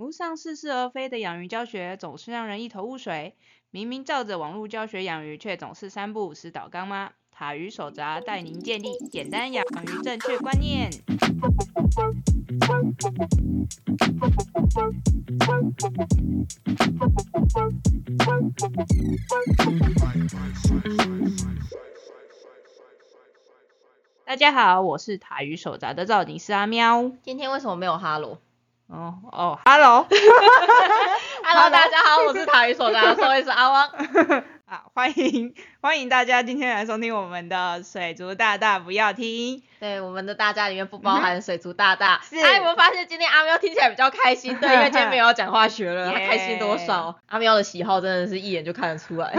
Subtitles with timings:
[0.00, 3.36] 络上似是而非的养鱼教学总是让人一头雾水，
[3.70, 7.12] 明明照着网络教学养鱼，却总是三不五时倒缸吗？
[7.30, 10.90] 塔鱼手札带您建立简单养鱼正确观念。
[24.24, 27.12] 大家好，我是塔鱼手札的造型师阿喵。
[27.22, 28.38] 今天为什么没有哈喽
[28.90, 33.86] 哦哦， Hello，？Hello，大家好，我是塔鱼所的兽医师阿汪。
[34.66, 39.62] 啊，欢迎 欢迎大家今天来收听我们的水族大大不要听。
[39.78, 42.20] 对，我们的大家里面不包含水族大大。
[42.24, 44.56] 是哎，有没有发现今天阿喵听起来比较开心？
[44.58, 47.14] 对，因为今天没有要讲化学了，他耶开心多少？
[47.28, 49.32] 阿喵的喜好真的是一眼就看得出来。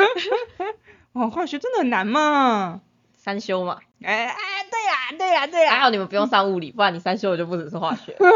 [1.11, 2.79] 哦，化学真的很难嘛？
[3.23, 4.35] 三修嘛，哎哎，
[4.71, 8.13] 对呀对呀对呀，还好你们不用上物理，不然你三修我就不只是化学。
[8.17, 8.33] 我不用，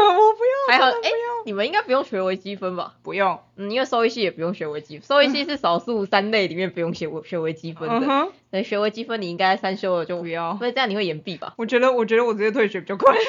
[0.68, 1.10] 还好，哎
[1.44, 2.94] 你们应该不用学微积分吧？
[3.02, 7.96] 不用，嗯，因为兽医系也不用学微积分，兽医系是少数三类里面不用学微学微积分的。
[7.96, 10.56] 嗯哼，对，学微积分你应该三修了就不要。
[10.58, 11.54] 所以这样你会延毕吧？
[11.58, 13.12] 我觉得我觉得我直接退学比较快。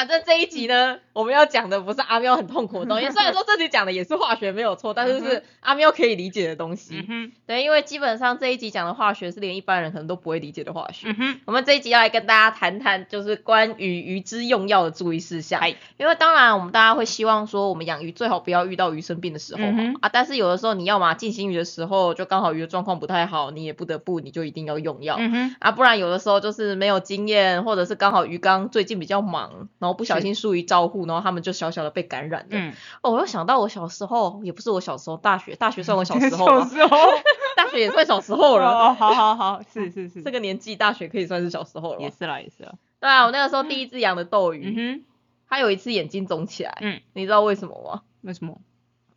[0.00, 7.04] 好，反正这一集呢， 我们要讲的不是阿喵很痛苦的东西，虽然说这集讲的也是化学没有错，但是是阿喵可以理解的东西。
[7.06, 11.14] 嗯，对，因为基本上这一集讲的化学是连一般人可能都不会理解的化学。
[11.18, 15.60] 嗯，我们这一集要来跟大家谈谈，就是关于鱼之用药的注意事项。
[15.98, 20.08] 因为当然，我们大家会希望说，我们养鱼最好不要遇到鱼生病的时候嘛、嗯啊。
[20.08, 25.16] 但是有的时候，你要嘛进行鱼的时候，就刚好鱼的状况不太好，你也不得不，你就一定要用药。
[25.18, 32.48] 嗯，啊，不然有的时候就是没有经验，或者是刚好鱼缸最近比较忙，然后不小心疏于照顾，然后他们就小小的被感染了。
[32.50, 36.60] 嗯，哦，我又想到我小时候，也不是我小时候，大学，大学算我小 时候吗？
[36.64, 36.96] 小时候，
[37.56, 38.68] 大学也算小时候了。
[38.68, 42.00] 哦，好好好，是是是，这个年纪，大学可以算是小时候了。
[42.00, 42.72] 也是啦，也是啦。
[43.00, 45.04] 对啊，我那个时候第一只养的斗鱼，嗯
[45.48, 48.02] 它有一次眼睛肿起来，嗯，你知道为什么吗？
[48.22, 48.60] 为什么？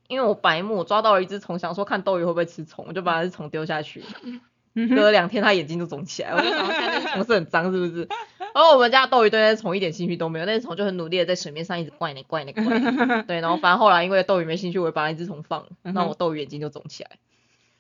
[0.08, 4.04] 因为我白目，我抓到了一只虫，想说看斗鱼会不会吃虫，我就把那只虫丢下去。
[4.76, 8.08] 嗯隔了两天，它眼睛就肿起来，我就想说看那只虫是很脏是不是？
[8.54, 13.24] 然后我们家的斗鱼对那只虫一点兴趣都没有，那只虫就很努力的在水面上一直怪呢怪呢怪呢。
[13.28, 17.12] 对，然后反正后来因为斗鱼没兴趣，我就把那只虫放了，嗯哼那我斗鱼眼睛就肿起来。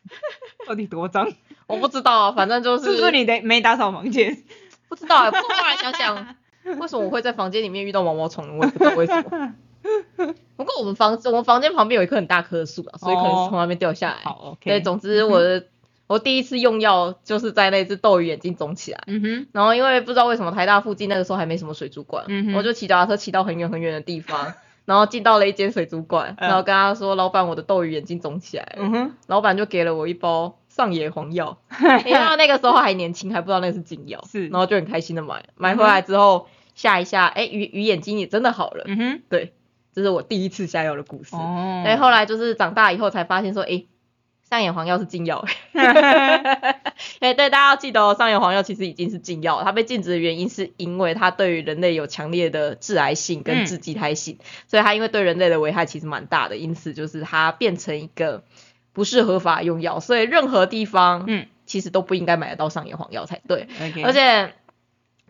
[0.68, 1.32] 到底多脏？
[1.68, 4.44] 我不知道啊，反正就是是不是你得没打扫房间？
[4.90, 6.36] 不知道啊，不过后来想想，
[6.80, 8.58] 为什么我会在房间里面遇到毛毛虫？
[8.58, 9.53] 我也不知道为什么。
[10.56, 14.18] 不过我们房我们房间旁边有一棵很大棵的树啊，所以可能是从那边掉下来。
[14.24, 14.70] 好，OK。
[14.70, 15.66] 对，总之我的
[16.08, 22.25] 我第一次用药就是在那只斗鱼眼睛肿起来，嗯哼，然后因为不知道为什么台大附近那个时候还没什么水族馆，
[22.56, 24.53] 我就骑脚踏车骑到很远很远的地方，
[24.86, 26.47] 然后进到了一间水族馆，嗯。
[26.47, 28.64] 然后跟他说：“老板，我的斗鱼眼睛肿起来。
[28.64, 28.84] 了。
[28.84, 31.58] 嗯哼，老板就给了我一包上野黄药，
[32.06, 34.47] 因为他那个时候还年轻，还不知道那是禁药，是。
[34.50, 39.53] 然后就很开心的买，买回来之后下一下，哎、鱼鱼眼睛也真的好了，嗯哼，对，
[39.94, 41.35] 这是我第一次下药的故事。
[41.35, 41.81] 哦。
[41.85, 43.85] 对，后来就是长大以后才发现说，哎、
[44.53, 45.44] 上眼黄药是禁药。
[45.74, 54.38] 哎，对，大家要记得哦，上眼黄药其实已经是禁药，它被禁止的原因是因为它对于人类有强烈的致癌性嗯跟致畸胎性，
[54.68, 58.44] 所以它因为对人类的危害其实蛮大的，因此就是它变成一个
[58.94, 63.68] 不是合法用药，所以任何地方嗯其实都不应该买得到上眼黄药才对。
[64.03, 64.53] 而且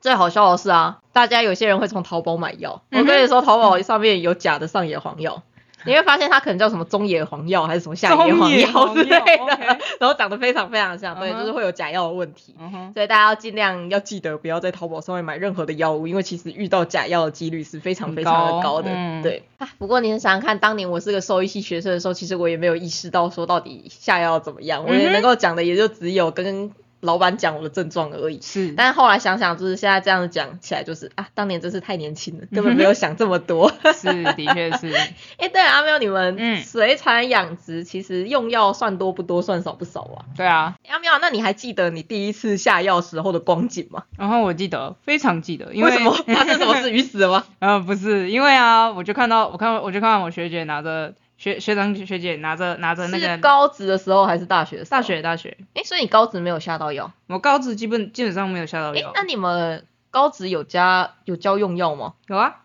[0.01, 5.43] 最好笑的是啊，大家有些人会从淘宝买药，嗯我跟你说，淘宝上面有假的上野黄药。
[5.85, 12.55] 你会发现它可能叫什么中野黄药还是什么下野黄药之类的 然后长得非常非常像，对，就是会有假药的问题。
[12.93, 18.91] 所以大家要尽量要记得不要在淘宝上面买任何的药物，因为其实遇到假药的几率是非常非常的高高的。
[18.93, 26.71] 嗯对，啊不过你想想看，当年我是个兽医系学生的时候，其实我也没有意识到说到底下药怎么样，我也能够讲的也就只有跟
[27.03, 28.39] 老板讲我的症状而已。
[28.41, 33.71] 是，但是后来想想，就是现在这样子讲起来，就是啊，当年真是太年轻了， 根本没有想这么多。
[33.93, 34.91] 是，的确是，
[35.37, 40.25] 哎、对了，阿喵，你们嗯水产养殖其实用药算多不多，算少不少啊？
[40.35, 40.75] 对啊。
[40.89, 44.03] 阿喵，那你还记得你第一次下药时候的光景吗？
[44.17, 46.89] 然后我记得，非常记得，因为为什么 发生什么事？
[46.91, 47.43] 鱼死了吗？
[47.59, 54.97] 呃，不是，因为啊，我就看到，我看，我就看到我学姐拿着学学长学姐拿着拿着那是个高职的时候还是大学的时候？
[54.97, 55.01] 大。
[55.01, 57.11] 学大学，哎、所以你高职没有下到药？
[57.27, 62.13] 我高职基本基本上没有下到哎、药，那你们高职有加有教用药吗？
[62.27, 62.61] 有啊，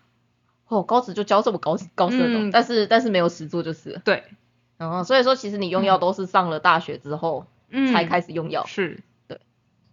[0.68, 4.00] 哦，高职就教这么高高深的、嗯但是但是没有实做就是了。
[4.04, 4.22] 对，
[4.76, 8.64] 然后所以说，其实你用药都是上了大学之后嗯，才开始用药。
[8.66, 9.40] 是，对，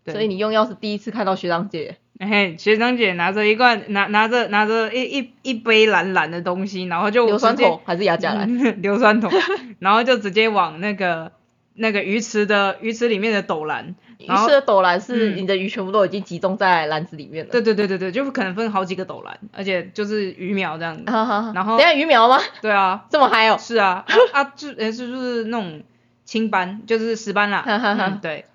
[0.03, 8.81] 对所以你用药是第一次看到学长姐，嘿，学长姐拿着一罐拿拿着拿着一一一杯蓝蓝的东西，然后就硫酸桶还是亚甲蓝？
[8.81, 9.31] 硫酸桶，
[9.79, 11.31] 然后就直接往那个
[11.73, 17.51] 那个鱼池的鱼池里面的斗篮鱼然后吃的斗篮是嗯你的鱼全部都已经集中在篮子里面了。
[17.51, 21.03] 对对对对对，就可能分好几个斗篮，而且就是鱼苗这样子。
[21.05, 22.39] 然后等下鱼苗吗？
[22.61, 23.57] 对啊， 这么嗨哦！
[23.59, 25.83] 是啊，啊啊就就是那种
[26.23, 28.45] 青斑，就是石斑啦，哈哈对，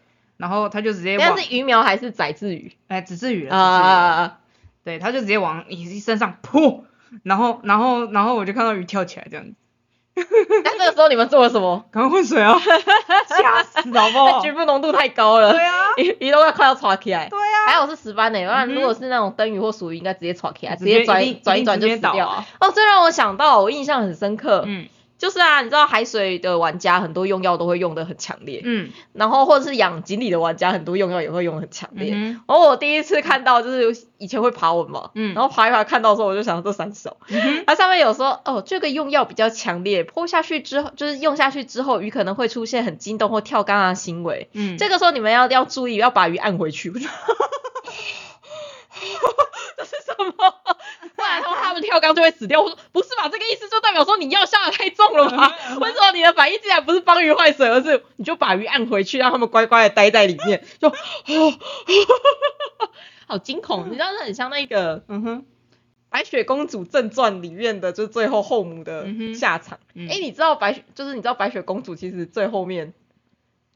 [0.41, 4.39] 然后他就直接往但是鱼苗还是仔字鱼哎只是鱼了，啊啊啊啊！
[4.83, 6.85] 对，他就直接往你身上扑，
[7.23, 9.55] 然后然后然后我就看到鱼跳起来这样子，
[10.65, 11.85] 那这个时候你们做了什么？
[11.93, 12.59] 赶快换水啊，
[13.29, 14.41] 吓死好不好？
[14.41, 17.29] 局部浓度太高了，对啊，鱼鱼都要快要抓起来。
[17.29, 22.27] 对啊，还好是石斑呢，不然嗯哼如果是那种灯鱼或鼠鱼，应该直接抓起来，直直接接转转一转就死掉。
[22.27, 24.87] 啊哦，这让我想到，我印象很深刻，嗯
[25.21, 28.91] 就是啊，你知道海水的玩家很多用药都会用的很强烈，嗯。
[29.13, 32.13] 然后或者是养锦鲤的玩家很多用药也会用的很强烈。
[32.15, 35.35] 嗯然后我第一次看到就是以前会爬文嘛，嗯。
[35.35, 46.91] 然后爬一爬看到的时候我就想这三手，嗯它上面有说哦这个用药比较强烈，泼下去之后就是用下去之后鱼可能会出现很惊动或跳缸啊行为，嗯，这个时候你们要要注意要把鱼按回去。
[49.81, 50.33] 这是什么？
[51.17, 52.61] 不然的话他们跳缸就会死掉。
[52.61, 53.29] 我说不是吧？
[53.31, 55.51] 这个意思就代表说你药下的太重了吧？
[55.81, 60.63] 为什么你的反应竟然不是帮鱼换水，而是你就把鱼按回去，让他们乖乖的待在里面？
[60.79, 60.93] 就，
[63.27, 63.87] 好惊恐！
[63.89, 65.47] 你知道，这很像那个《嗯哼
[66.09, 69.79] 白雪公主正传》里面的，就是最后后母的下场。
[69.95, 72.93] 嗯哎、你知道白雪，就是你知道白雪公主其实最后面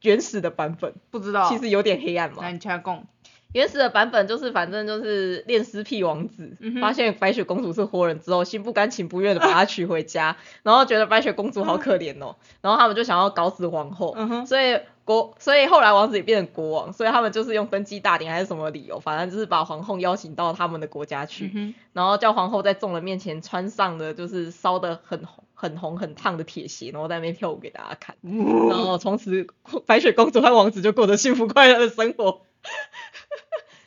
[0.03, 2.51] 原始的版本不知道，其实有点黑暗嘛那。
[2.51, 3.07] 你掐供，
[3.55, 28.17] 原始的版本就是反正就是恋尸癖王子，嗯发现白雪公主是活人之后，心不甘情不愿的把她娶回家，然后觉得白雪公主好可怜哦，然后他们就想要搞死皇后，嗯所以国所以后来王子也变成国王，所以他们就是用登基大典还是什么理由，反正就是把皇后邀请到他们的国家去，嗯然后叫皇后在众人面前穿上的就是烧的很红很红很烫的铁鞋，然后在那边跳舞给大家看。
[28.25, 29.47] 然后从此
[29.87, 32.41] 白雪公主和王子就过着幸福快乐的生活。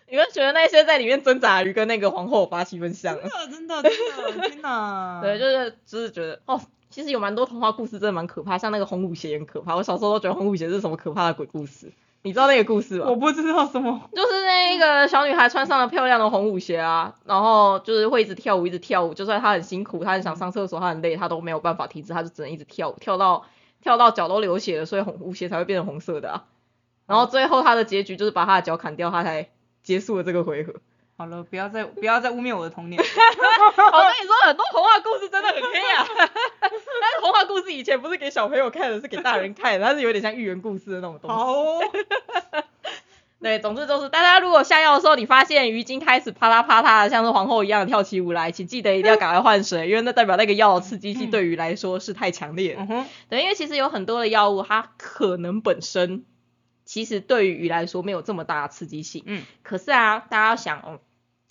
[0.09, 3.21] 你们觉得那些在里面挣扎的鱼跟那个皇后有八七分像啊？
[3.51, 3.89] 真的真的
[4.31, 6.59] 真的，天哪， 对，就是就是觉得哦，
[6.89, 9.75] 其实有蛮多童话故事真的蛮可怕，像那个红舞鞋也很可怕。
[9.75, 11.91] 我小时候都觉得红舞鞋是什么可怕的鬼故事。
[12.23, 13.05] 你知道那个故事吗？
[13.07, 19.13] 我不知道什么，就是那个小女孩穿上了漂亮的红舞鞋啊，然后就是会一直跳舞，一直跳舞。
[19.13, 23.45] 就算她很辛苦，她很想上厕所，她很累，她都没有办法停止，她就只能一直跳舞，跳到
[23.81, 26.45] 跳到脚都流血了，所以红舞鞋才会变成红色的啊。
[27.05, 29.49] 然后最后她的结局就是把她的脚砍掉，她才
[29.87, 30.73] 结束了这个回合。
[31.15, 36.05] 好了，不要再不要再污蔑我的童年， 我跟你说，很多童话故事真的很黑啊。
[36.59, 41.35] 但是童话故事以前不是给小朋友看的，是给大人看的，它是有点像寓言故事的那种东西。
[41.35, 41.81] 好哦，
[43.41, 52.81] 对，总之就是大家如果下药的时候，你发现鱼精开始啪啦啪啦的，像是皇后一样的跳起舞来，请记得一定要赶快换水，因为那代表那个药的刺激性对鱼来说是太强烈了。
[52.83, 56.25] 嗯哼，对，因为其实有很多的药物，它可能本身
[56.87, 59.43] 其实对于鱼来说没有这么大的刺激性，嗯。
[59.61, 60.99] 可是啊，大家要想哦，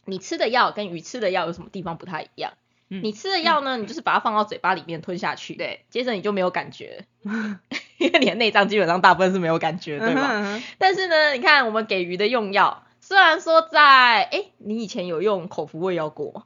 [0.06, 2.54] 你吃的药跟鱼吃的药有什么地方不太一样？
[2.88, 3.02] 嗯。
[3.04, 7.04] 你吃的药呢，你就是把它放到嘴巴里面吞下去，对，接着你就没有感觉，
[7.98, 10.28] 因为你的内脏基本上大部分是没有感觉，对吧？
[10.32, 16.32] 嗯哼但是呢，你看我们给鱼的用药，虽然说在哎，你以前有用口服胃药过？
[16.32, 16.44] 吗？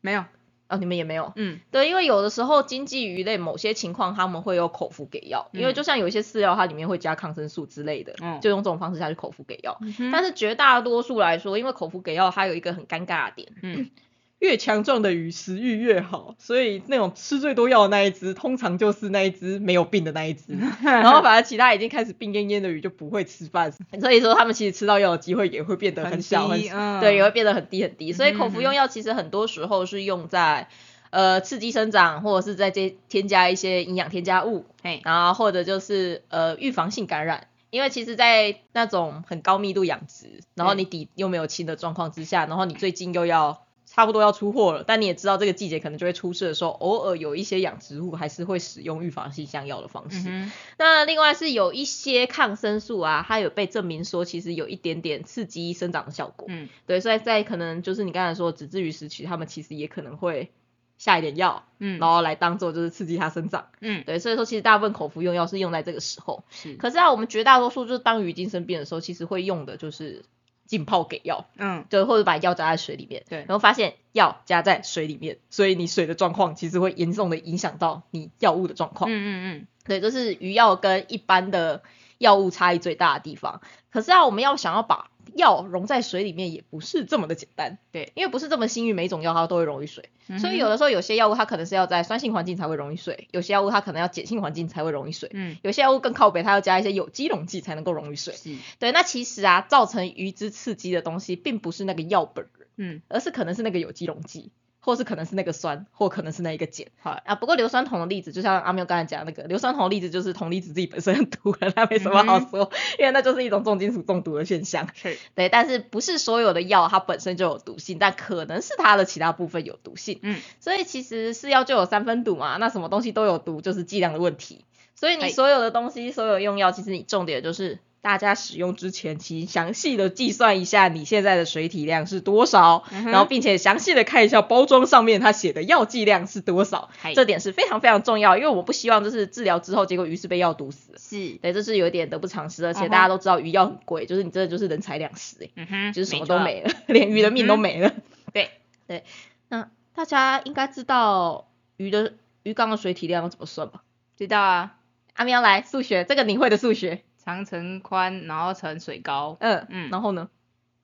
[0.00, 0.24] 没有，
[0.70, 1.32] 哦，你们也没有。
[1.36, 9.76] 嗯对，因为有的时候经济鱼类某些情况他们会有口服给药，因为嗯就像有一些饲料它里面会加抗生素之类的，嗯就用这种方式下去口服给药。
[9.82, 13.90] 嗯但是绝大多数来说，因为口服给药它有一个很尴尬的点，嗯
[14.40, 27.00] 越强壮的鱼食欲越好，所以那种吃最多药的那一只，通常就是那一只没有病的那一只， 然后反而其他已经开始病恹恹的鱼就不会吃饭，所以说他们其实吃到药的机会也会变得很小很嗯。
[27.00, 28.12] 对，也会变得很低很低。
[28.12, 30.68] 所以口服嗯用药其实很多时候是用在
[31.10, 37.46] 呃刺激生长，或者是在这添加一些营养添加物，嘿，然后或者就是呃预防性感染。
[37.70, 50.28] 因为其实，在那种很高密度养殖，然后你底又没有清的状况之下，然后你最近又要差不多要出货了，但你也知道这个季节可能就会出事的时候，偶尔有一些养殖户还是会使用预防性香药的方式。
[50.28, 56.46] 嗯那另外是有一些抗生素啊，它有被证明说其实有一点点刺激生长的效果。
[56.48, 60.52] 嗯对，所以在可能就是你刚才说的纸质鱼时期，他们其实也可能会
[60.96, 63.66] 下一点药，嗯然后来当做就是刺激它生长。
[63.80, 66.44] 嗯对，所以说其实大部分口服用药是用在这个时候。
[66.48, 70.22] 是，可是啊，我们绝大多数就是当鱼精生病的时候，其实会用的就是
[70.70, 73.24] 浸泡给药，嗯对，或者把药加在水里面。
[73.28, 79.10] 对然后发现药加在水里面，所以你水的状况其实会严重的影响到你药物的状况。
[79.10, 79.26] 嗯嗯
[79.58, 81.82] 嗯对，这是鱼药跟一般的
[82.18, 83.60] 药物差异最大的地方。
[83.90, 87.78] 可是啊，我们要想要把药溶在水里面也不是这么的简单。
[87.92, 98.34] 对，因为不是这么幸运，每一种药它都会溶于水，所以有的的时候有些药物它可能是要在酸性环境才会溶于水，有些药物它可能要碱性环境才会溶于水，嗯有些药物更靠北，它要加一些有机溶剂才能够溶于水。
[98.34, 106.86] 是对，那其实啊，造成鱼之刺激的东西，并不是那个药本人，嗯而是可能是那个有机溶剂，或是可能是那个酸，或可能是那一个碱。
[107.00, 114.88] 好啊，不过硫酸铜的例子，就像阿喵刚才讲的那个硫酸铜的例子，就是铜离子自己本身很毒了，那没什么好嗯说，因为那就是一种重金属中毒的现象。
[114.94, 120.18] 是对，但是不是所有的药它本身就有毒性，但可能是它的其他部分有毒性。
[120.22, 124.64] 嗯所以其实是药就有三分毒嘛，那什么东西都有毒，就是剂量的问题。
[124.94, 140.94] 所以你哎所有的东西，所有用药，其实你重点就是大家使用之前，请详细的计算一下你现在的水体量是多少，嗯然后并且详细的看一下包装上面它写的药剂量是多少，这点是非常非常重要，因为我不希望就是治疗之后，结果鱼是被药毒死。
[140.98, 141.38] 是。
[141.42, 147.92] 对，这是有一点得不偿失，而且大家都知道鱼药很贵，就是你真的就是人财两失哎、嗯哼就是什么都没了， 连鱼的命都没了。
[148.32, 148.50] 对。
[148.86, 149.04] 对，
[149.48, 153.82] 那大家应该知道鱼的鱼缸的水体量要怎么算吧？
[154.16, 154.76] 知道啊，
[155.14, 160.28] 阿喵来数学，这个你会的数学，长乘宽，然后乘水高，嗯嗯然后呢？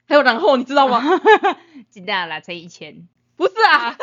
[0.08, 1.02] 还有然后你知道吗？
[1.90, 3.96] 知道啦，乘以一千，不是啊，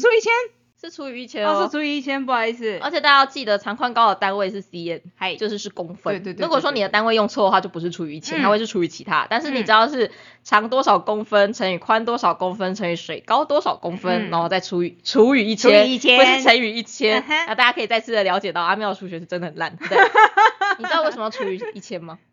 [0.00, 1.70] 除以一千，是除以一千哦哦是。
[1.70, 6.14] 除以一千，不好意思，而且大家要记得，长宽高的单位是 cm，嗨就是是公分。
[6.14, 9.26] 对对对如果说你的单位用错的话，就不是除以一千，嗯它会是除以其他。
[9.28, 10.10] 但是你嗯知道是
[10.42, 15.86] 长多少公分乘以宽多少公分乘以水高多少公分，嗯然后再除以除以一千，
[16.18, 17.24] 不是乘以一千。
[17.28, 19.76] 那大家可以再次的了解到阿妙的数学是真的很烂。
[19.76, 19.98] 对，
[20.78, 22.18] 你知道为什么要除以一千吗？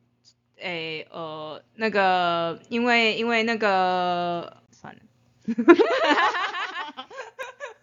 [0.62, 5.00] 诶呃那个因为因为那个算了，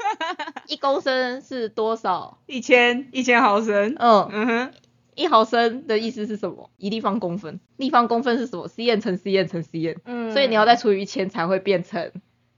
[0.68, 2.38] 一公升是多少？
[2.46, 4.72] 一千一千毫升，嗯，嗯哼，
[5.14, 6.70] 一毫升的意思是什么？
[6.76, 7.60] 一立方公分。
[7.76, 9.96] 立方公分是什么？cm 乘 cm 乘 cm。
[10.04, 12.10] 嗯所以你要再除以一千才会变成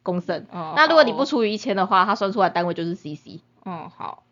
[0.03, 0.47] 公升。
[0.51, 3.41] 哦那如果你不除以一千的话，它算出来单位就是 cc。
[3.65, 4.25] 哦好，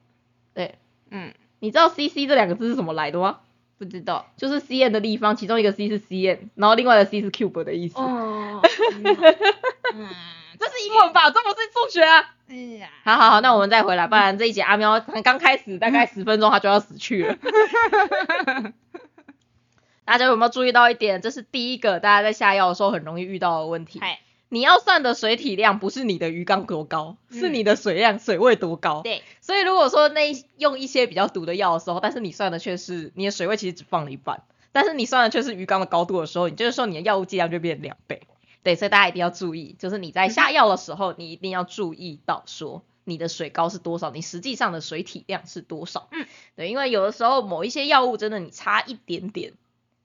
[0.55, 0.77] 对，
[1.11, 3.41] 嗯，你知道 cc 这两个字是怎么来的吗？
[3.79, 7.99] 不知道，就是 cm 的立方，其中一个 c 是 cm，然后另外的 c 是 cube 的意思。
[7.99, 9.05] 哦， 嗯，
[10.59, 11.29] 这是英文吧？
[11.31, 12.36] 这不是数学啊！
[12.49, 17.37] 哎呀，好好好，那我们再回来，不然这一集阿喵才刚开始，大概十分钟他就要死去了。
[20.05, 21.21] 大家有没有注意到一点？
[21.21, 24.01] 这是第一个大家在下药的时候很容易遇到的问题。
[24.49, 29.03] 你要算的水体量不是你的鱼缸多高，嗯是你的水量、水位多高。
[29.03, 38.23] 对，所以如果说那用一些比较毒的药的时候，但是你算的却是你的水位其实只放了一半，但是你算的却是鱼缸的高度的时候，你这个时候你的药物剂量就变两倍。
[38.67, 46.09] 对，所以大家一定要注意，就是你在下药的时候，你一定要注意到说你的水高是多少，你实际上的水体量是多少。
[46.11, 49.53] 嗯，对，因为有的时候某一些药物真的你差一点点，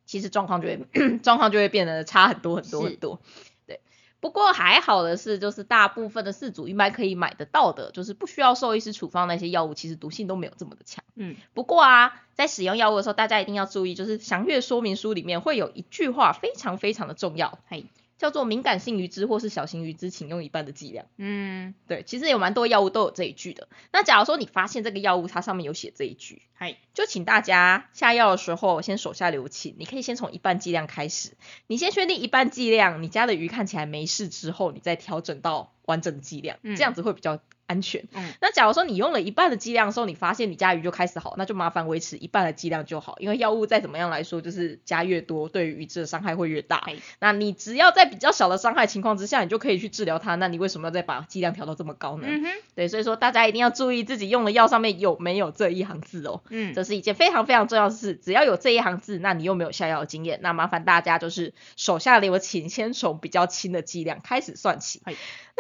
[0.06, 0.86] 其实状况就会
[1.24, 3.20] 状况就会变得差很多很多很多。
[3.66, 3.80] 对，
[4.20, 11.04] 不过还好的是，就是大部分的四组一般可以买得到的，就是不需要兽医师处方那些药物，其实毒性都没有这么的强。
[11.16, 17.86] 嗯，不过啊，在使用药物的时候，大家一定要注意，就是详阅说明书里面会有一句话非常非常的重要，嘿，
[18.22, 21.08] 叫做敏感性鱼脂或是小型鱼脂，请用一半的剂量。
[21.18, 23.68] 嗯，对，其实有蛮多药物都有这一句的。
[23.92, 31.32] 那假如说你发现这个药物它上面有写这一句，嗨，就请大家下药的时候先手下留情，你可以先从一半剂量开始，
[31.66, 37.40] 你先确定一半剂量，你家的鱼看起来没事之后，你再调整到完整的剂量，嗯这样子会比较
[37.72, 38.04] 安全。
[38.14, 46.98] 嗯，那假如说你用了一半的剂量的时候，你发现你家鱼就开始好，那就麻烦维持一半的剂量就好，因为药物再怎么样来说，就是加越多，对于鱼质的伤害会越大嘿。
[47.20, 52.28] 那你只要在比较小的伤害情况之下，你就可以去治疗它，那你为什么要再把剂量调到这么高呢？
[52.30, 56.42] 嗯哼，对，所以说大家一定要注意自己用的药上面有没有这一行字哦。
[56.50, 65.14] 嗯，这是一件非常非常重要的事，只要有这一行字，那你又没有下药的经验，那麻烦大家就是手下留情，先从比较轻的剂量开始算起嗨。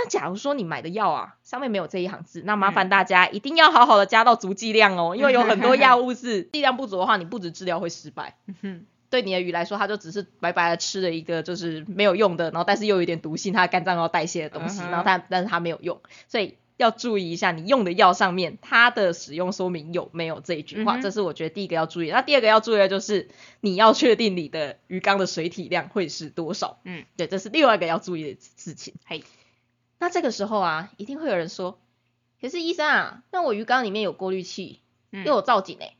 [0.04, 8.36] 那假如说你买的药啊，上面没有这一行字，那麻嗯烦大家一定要好好的加到足剂量哦，因为有很多药物是 剂量不足的话，你不止治疗会失败。
[9.12, 22.10] 对你的鱼来说，它就只是白白的吃了一个就是没有用的，然后但是又有一点毒性，它肝脏要代谢的东西，然后它但是它没有用，所以要注意一下你用的药上面它的使用说明有没有这一句话，嗯这是我觉得第一个要注意。
[22.10, 23.28] 那第二个要注意的就是
[23.60, 28.94] 你要确定你的鱼缸的水体量会是多少，嗯，对，这是另外一个要注意的事情。
[29.06, 29.26] 嘿，
[30.02, 31.78] 那这个时候啊，一定会有人说，
[32.42, 34.82] 可是医生啊，那我鱼缸里面有过滤器，
[35.12, 35.96] 嗯又有造景诶、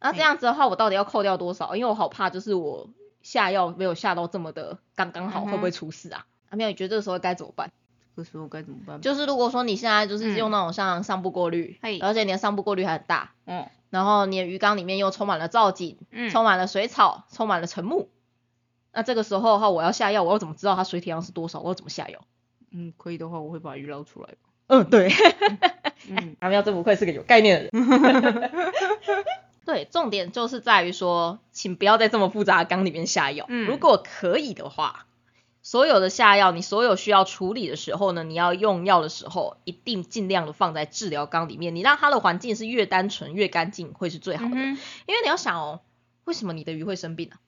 [0.00, 1.76] 那这嗯样子的话，我到底要扣掉多少？
[1.76, 2.88] 因为我好怕，就是我
[3.20, 6.24] 下药没有下到这么的刚刚好，嗯会不会出事啊？
[6.48, 7.70] 阿妙，你觉得这个时候该怎么办？
[8.16, 9.02] 这时候该怎么办？
[9.02, 18.08] 就是如果说你现在就是嗯用那种像上部过滤，嘿而且你的上部过滤还很大，嗯，然后你的鱼缸里面又充满了造景，嗯，充满了水草，充满了沉木，
[18.94, 21.60] 那这个时候的话，我要下药，我要怎么知道它水体量是多少？
[21.60, 22.24] 我要怎么下药？
[22.70, 24.30] 嗯，可以的话，我会把鱼捞出来。
[24.68, 25.10] 嗯，对。
[26.08, 28.50] 嗯，阿喵真不愧是个有概念的人。
[29.64, 33.46] 对，重点就是在于说，请不要在这么复杂的缸里面下药。
[33.48, 35.06] 嗯如果可以的话，
[35.62, 41.74] 所有的下药，你所有需要处理的时候呢，你要用药的时候，一定尽量的放在治疗缸里面。
[41.74, 44.50] 你让它的环境是越单纯越干净，会是最好的。
[44.50, 45.80] 嗯哼因为你要想哦，
[46.24, 47.38] 为什么你的鱼会生病啊？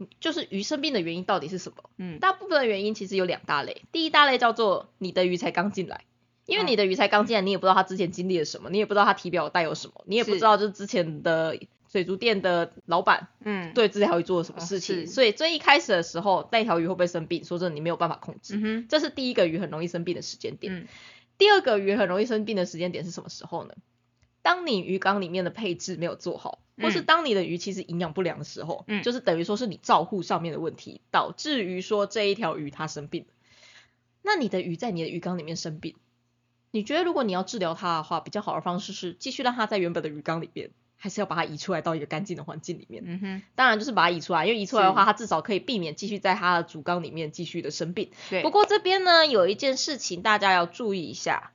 [0.00, 1.84] 嗯就是鱼生病的原因到底是什么？
[1.98, 2.18] 嗯。
[2.18, 6.04] 大部分的原因其实有两大类，第一大类叫做你的鱼才刚进来，
[6.46, 11.58] 因为嗯你的鱼才刚进来，你也不知道它之前经历了什么，你也不知道它体表带有什么，你也不知道就是之前的
[11.90, 15.06] 水族店的老板嗯，对这条鱼做了什么哦事情，是。
[15.06, 20.72] 所以最一开始的时候，那条鱼会不会生病，说真的你没有办法控制，嗯，这是第一个鱼很容易生病的时间点。
[20.74, 20.86] 嗯。
[21.36, 23.74] 第二个鱼很容易生病的时间点是什么时候呢？
[24.42, 33.26] 当你鱼缸里面的配置没有做好，或是嗯当你的鱼其实营养不良的时候，嗯就是等于说是你照护上面的问题，导致于说这一条鱼它生病。
[34.22, 35.96] 那你的鱼在你的鱼缸里面生病，
[36.70, 43.02] 你觉得如果你要治疗它的话，比较好的方式是继续让它在原本的鱼缸里面，还是要把它移出来到一个干净的环境里面？
[43.06, 48.10] 嗯哼，当然就是把它移出来，因为移出来的话，它至少可以避免继续在它的主缸里面继续的生病。
[48.28, 51.52] 对，不过这边呢，有一件事情大家要注意一下，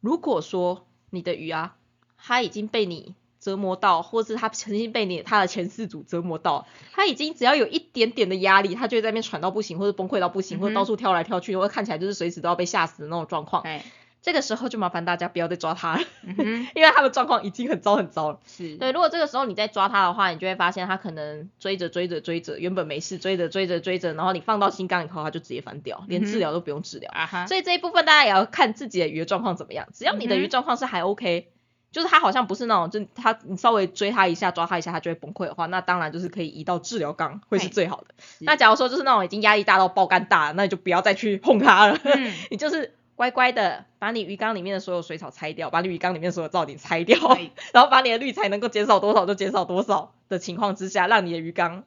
[0.00, 1.76] 如果说你的鱼啊，
[2.22, 13.62] 它已经被你折磨到，或是他曾经被你他的前四组折磨到，他已经只要有一点点的压力，他就会在那边喘到不行，或者崩溃到不行，嗯或者到处跳来跳去，或者看起来就是随时都要被吓死的那种状况。
[13.62, 13.82] 哎，
[14.20, 18.38] 这个时候就麻烦大家不要再抓他了，嗯， 因为他的状况已经很糟很糟了。
[18.46, 27.10] 是，对，如果这个时候你再抓他的话，你就会发现他可能追着追着追着，原本没事，追着追着追着，然后你放到心肝以后，他就直接翻掉，连治疗都不用治疗。
[27.10, 29.88] 啊哈，所以这一部分大家也要看自己的鱼的状况怎么样。
[29.94, 31.48] 只要你的鱼状况是还 OK，、
[31.92, 38.14] 就是它好像不是那种，就它你稍微追它一下，抓它一下，它就会崩溃的话，那当然就是可以移到治疗缸，会是最好的。
[38.40, 42.94] 那假如说就是那种已经压力大到爆肝大了，那你就不要再去碰它了，嗯 你就是。
[43.16, 51.84] 乖乖的把你鱼缸里面的所有水草拆掉，把你鱼缸里面所有造景拆掉， 哎然后把你的滤材能够减少多少就减少多少的情况之下，让你的鱼缸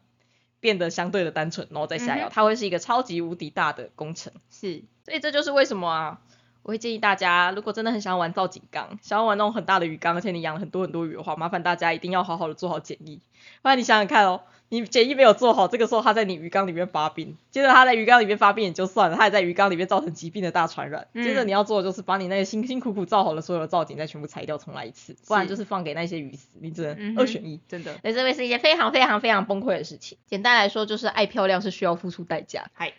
[0.59, 4.31] 变得相对的单纯，然后再下药，嗯它会是一个超级无敌大的工程。
[4.51, 6.21] 是，所以这就是为什么啊，
[6.63, 13.19] 我会建议大家，如果真的很想要玩造景缸，想要玩那种很大的鱼缸，而且你养了很多很多鱼的话，麻烦大家一定要好好的做好检疫。
[13.61, 21.07] 不然你想想看哦，你检疫没有做好，这个时候他在你鱼缸里面发病，接着他在鱼缸里面发病也就算了，他还在鱼缸里面造成疾病的大传染。
[21.13, 27.59] 嗯接着你要做的就是把你那些辛辛苦苦造好的所有的造景再全部拆掉，重来一次，不然就是放给那些鱼死，你只能二选一。
[27.67, 30.17] 真的，所以这会是一件非常非常非常崩溃的事情。
[30.25, 32.65] 简单来说，就是爱漂亮是需要付出代价。
[32.73, 32.93] 嗨，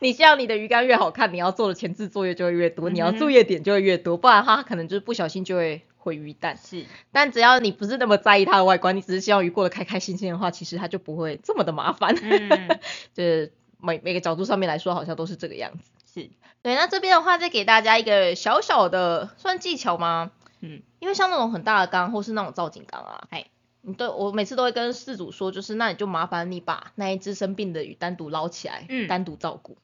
[0.00, 6.56] 你希望你的鱼缸越好看，你要做的前置作业就会越多，你要注意的点就会越多，不然的话它可能就是不小心就会毁鱼蛋。
[6.56, 12.14] 是，但只要你不是那么在意它的外观，你只是希望鱼过得开开心心的话，其实它就不会这么的麻烦。
[12.20, 12.80] 嗯，
[13.14, 15.90] 就是每每个角度上面来说，好像都是这个样子。
[16.12, 16.28] 是，
[16.60, 20.32] 对，那这边的话，再给大家一个小小的算技巧吗？
[20.60, 23.46] 嗯，因为像那种很大的缸，或是那种造景缸啊，哎，
[23.80, 29.76] 你对我每次都会跟事主说，就是那你就麻烦你把那一只生病的鱼单独捞起来，嗯单独照顾。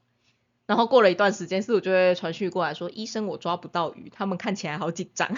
[0.68, 5.34] 然后过了一段时间，四组就会传讯过来说，医生我抓不到鱼，他们看起来好紧张。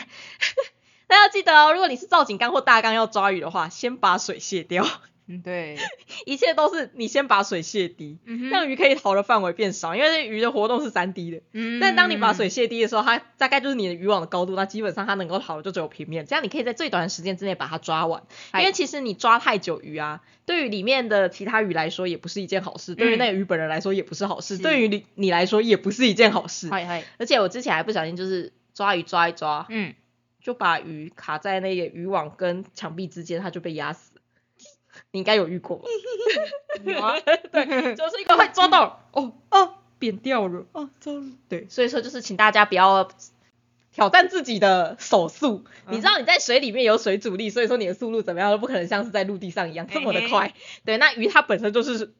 [1.08, 4.84] 那要记得哦，如果你是造景缸或大缸要抓鱼的话，先把水卸掉，
[5.30, 5.78] 嗯，对，
[6.26, 8.18] 一切都是你先把水泄低，
[8.50, 11.40] 让鱼可以逃的范围变少，因为鱼的活动是三 D 的。
[11.52, 18.22] 嗯，但当你把水泄低的时候，它大概就是你的渔网的高度，那基本上它能够逃的就只有平面，这样你可以在最短的时间之内把它抓完。
[18.54, 26.68] 因为其实你抓太久鱼啊，对于里面的其他鱼来说也不是一件好事，对于那个鱼本人来说也不是好事，对于你你来说也不是一件好事。
[26.70, 26.84] 嗨。
[26.84, 29.94] 嗨，而且我之前还不小心就是抓鱼抓一抓，嗯，
[30.42, 34.09] 就把鱼卡在那个渔网跟墙壁之间，它就被压死了。
[35.12, 35.84] 你应该有遇过吧？
[37.52, 41.24] 对，就是一个会抓到， 哦哦，扁掉了，哦，糟了。
[41.48, 43.10] 对，所以说就是请大家不要
[43.92, 45.64] 挑战自己的手速。
[45.86, 50.54] 嗯你知道你在水里面有水阻力，所以说你的速度怎么样都不可能像是在陆地上一样这么的快。
[50.84, 52.12] 对，那鱼它本身就是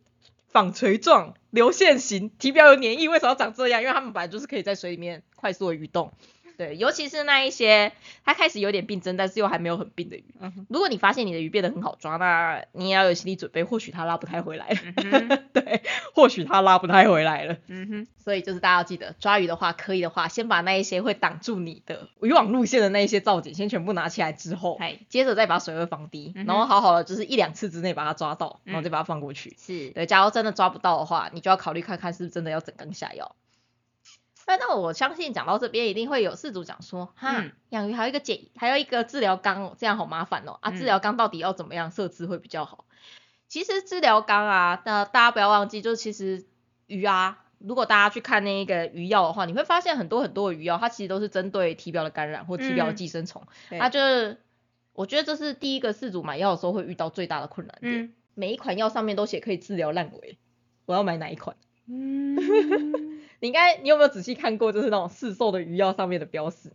[0.48, 3.81] 纺锤状、流线型，体表有粘液，为什么要长这样？
[3.83, 6.12] 因为它们本来就是可以在水里面快速的移动。
[6.60, 7.90] 对，尤其是那一些
[8.22, 10.24] 它开始有点病症，但是又还没有很病的鱼。
[10.40, 14.76] 嗯哼如果你发现你的鱼变得很好抓，那你也要有心理准备，或许它拉不太回来了。
[14.96, 15.82] 嗯哼， 对，
[16.14, 17.56] 或许它拉不太回来了。
[17.68, 29.56] 嗯哼，所以就是大家要记得，抓鱼的话，可以的话，先把那一些会挡住你的渔网路线的那一些造景先全部拿起来之后，嗨，接着再把水位放低，嗯然后好好的就是一两次之内把它抓到，嗯然后再把它放过去。
[29.58, 33.34] 是，对，假如真的抓不到的话，你就要考虑看看是不是真的要整缸下药。
[34.50, 40.58] 那那我相信讲到这边，一定会有事主讲说，哈嗯，养、鱼还有一个解，还有一个治疗缸哦，这样好麻烦哦。
[40.60, 42.84] 啊，嗯治疗缸到底要怎么样设置会比较好？
[43.48, 46.44] 其实治疗缸啊，那大家不要忘记，就是其实
[46.86, 53.42] 鱼啊，如果大家去看那个鱼药的话，你会发现很多很多的鱼药，它其实都是针对体表的感染或体表的嗯寄生虫。
[53.68, 54.38] 对它就是，
[54.92, 58.02] 我觉得这是第一个饲主买药的时候会遇到最大的困难点。
[58.02, 60.38] 嗯每一款药上面都写可以治疗烂尾，
[60.86, 61.56] 我要买哪一款？
[61.90, 66.70] 嗯，你应该，你有没有仔细看过，就是那种市售的鱼药上面的标识？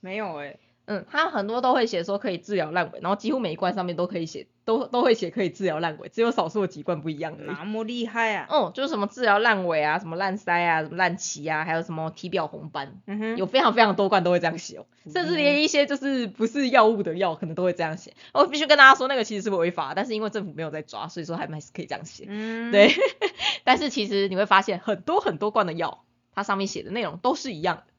[0.00, 7.56] 没有哎，嗯，他很多都会写说可以治疗烂尾，然后几乎每一罐上面都可以写，都都会写可以治疗烂尾，只有少数的几罐不一样而已。
[7.56, 18.14] 那么厉害啊，嗯，就是什么治疗烂尾啊，什么烂腮啊，什么烂鳍啊，还有什么体表红斑，嗯哼，有非常非常多罐都会这样写哦，甚至连一些就是不是药物的药，可能都会这样写。
[18.32, 22.24] 我必须跟大家说，那个其实是违法，但是因为政府没有在抓，所以说还还是可以这样写。
[22.26, 22.90] 嗯，对，
[23.62, 26.02] 但是其实你会发现很多很多罐的药，
[26.34, 27.91] 它上面写的内容都是一样的。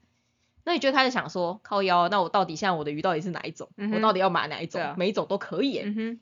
[0.65, 3.69] 那你就开始想说，靠腰，那我到底现在我的鱼到底是哪一种？
[3.77, 4.81] 嗯我到底要买哪一种？
[4.81, 5.83] 啊每一种都可以耶。
[5.85, 6.19] 嗯哼，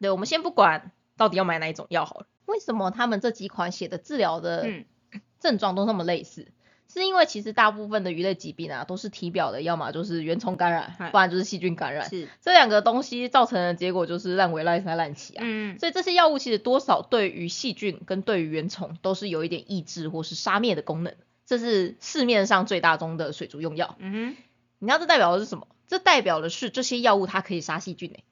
[0.00, 2.26] 对，我们先不管到底要买哪一种药好了。
[2.46, 4.84] 为什么他们这几款写的治疗的嗯
[5.40, 6.48] 症状都那么类似？
[6.86, 12.08] 是因为其实大部分的鱼类疾病啊，都是体表的，要么就是原虫感染，不然就是细菌感染。
[12.08, 15.42] 是，这两个东西造成的结果就是烂尾、烂腮、烂鳍啊。
[15.44, 21.14] 嗯所以这些药物其实多少对于细菌跟对于原虫都是有一点抑制或是杀灭的功能，
[21.46, 23.96] 这是市面上最大宗的水族用药。
[23.98, 24.36] 嗯哼，
[24.78, 25.66] 你知道这代表的是什么？
[25.86, 28.24] 这代表的是这些药物它可以杀细菌诶、欸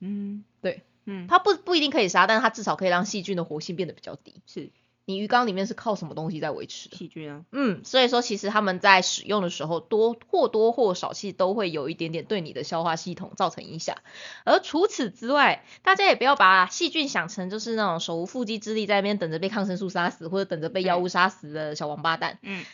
[0.00, 4.42] 嗯对，嗯，它不不一定可以杀，但是它至少可以让细菌的活性变得比较低。
[4.46, 4.70] 是
[5.06, 6.96] 你鱼缸里面是靠什么东西在维持的？
[6.96, 13.98] 细菌啊，嗯，所以说其实他们在使用的时候多或多或少其实都会有一点点对你的消化系统造成影响。
[14.44, 22.38] 而除此之外，大家也不要把细菌想成就是那种手无缚鸡之力在那边等着被抗生素杀死或者等着被药物杀死的小王八蛋。
[22.42, 22.64] 嗯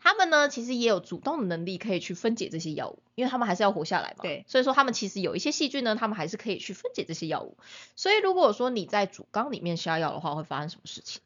[0.00, 4.22] 他们呢其实也有主动的能力可以去分解这些药物，因为他们还是要活下来嘛。
[4.22, 7.56] 对，所以说他们其实有一些细菌呢，他们还是可以去分解这些药物。
[7.96, 11.20] 所以如果说你在主缸里面下药的话，会发生什么事情？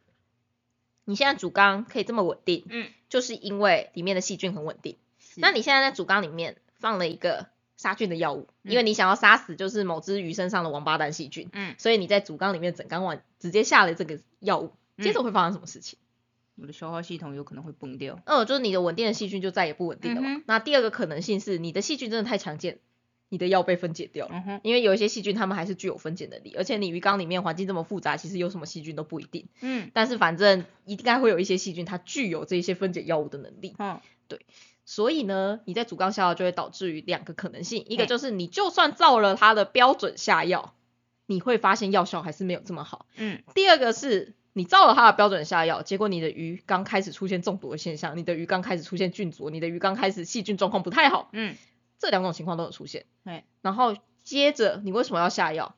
[1.05, 4.97] 你现在主缸可以这么稳定，嗯，就是因为里面的细菌很稳定。
[5.37, 15.99] 那你现在在主缸里面放了一个杀菌的药物，嗯因为你想要杀死就是某只鱼身上的王八蛋细菌，嗯，所以你在主缸里面整缸完直接下了这个药物，嗯接着会发生什么事情？
[16.57, 20.29] 我的消化系统有可能会崩掉，嗯，就是你的稳定的细菌就再也不稳定了嘛。
[20.35, 22.79] 嗯那第二个可能性是你的细菌真的太强健，
[23.33, 24.61] 你的药被分解掉了。
[24.63, 29.49] 因为有一些细菌，它们还是具有分解能力，而且你鱼缸里面环境这么复杂，其实有什么细菌都不一定。
[29.63, 33.75] 嗯，但是反正应该会有一些细菌，它具有这些分解药物的能力。
[33.79, 34.41] 嗯，对，
[34.85, 40.75] 所以呢，你在主缸下药就会导致于两个可能性，一个就是你就算照了它的标准下药，
[41.25, 43.07] 你会发现药效还是没有这么好。
[43.17, 51.57] 嗯第二个是你照了它的标准下药，结果你的鱼缸开始出现中毒的现象，你的鱼缸开始出现菌浊，你的鱼缸开始细菌状况不太好，嗯，
[52.03, 53.07] 这两种情况都有出现。
[53.23, 55.77] 哎，然后接着你为什么要下药？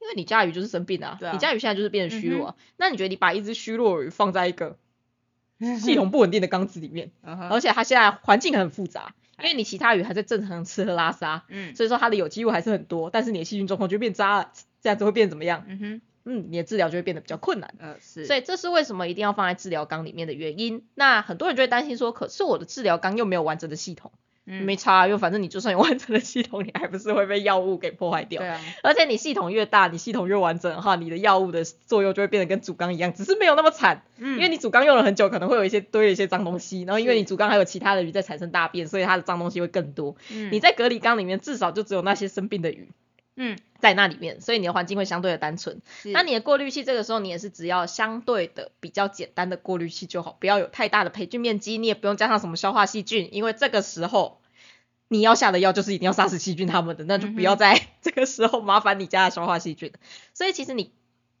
[0.00, 2.56] 因为你家鱼就是生病啊，对啊你家鱼现在就是变得虚弱、嗯啊。
[2.78, 4.78] 那你觉得你把一只虚弱鱼放在一个
[5.80, 15.64] 系统不稳定的缸子里面，而且它现在环境很复杂，因为你其他鱼还在正常吃喝拉撒，嗯所以说它的有机物还是很多，但是你的细菌状况就变渣了，这样子会变怎么样？
[15.66, 17.74] 嗯哼，嗯，你的治疗就会变得比较困难。
[17.78, 20.86] 呃是，所以这是为什么一定要放在治疗缸里面的原因。
[20.94, 24.12] 那很多人就会担心说，可是我的治疗缸又没有完整的系统，
[24.46, 24.64] 嗯。
[24.64, 28.48] 没差啊，因为反正你就算有完整的系统，你还不是会被药物给破坏掉对。
[28.48, 34.36] 啊，而且你系统越大，你系统越完整的话，你的药物的作用就会变得跟主缸一样，只是没有那么惨，嗯。
[34.36, 40.16] 因为你主缸用了很久，可能会有一些堆了一些脏东西，然后因为你主缸还有其他的鱼在产生大便，所以它的脏东西会更多。
[40.32, 40.50] 嗯。
[40.52, 42.88] 你在隔离缸里面至少就只有那些生病的鱼
[43.36, 45.82] 嗯，在那里面，所以你的环境会相对的单纯。
[46.06, 54.40] 那你的过滤器这个时候你也是只要相对的比较简单的过滤器就好，不要有太大的培菌面积，你也不用加上什么消化细菌，因为这个时候
[55.08, 59.92] 你要下的药就是一定要杀死细菌它们的，那就不要在这个时候麻烦你家的消化细菌。
[60.32, 60.92] 所以其实你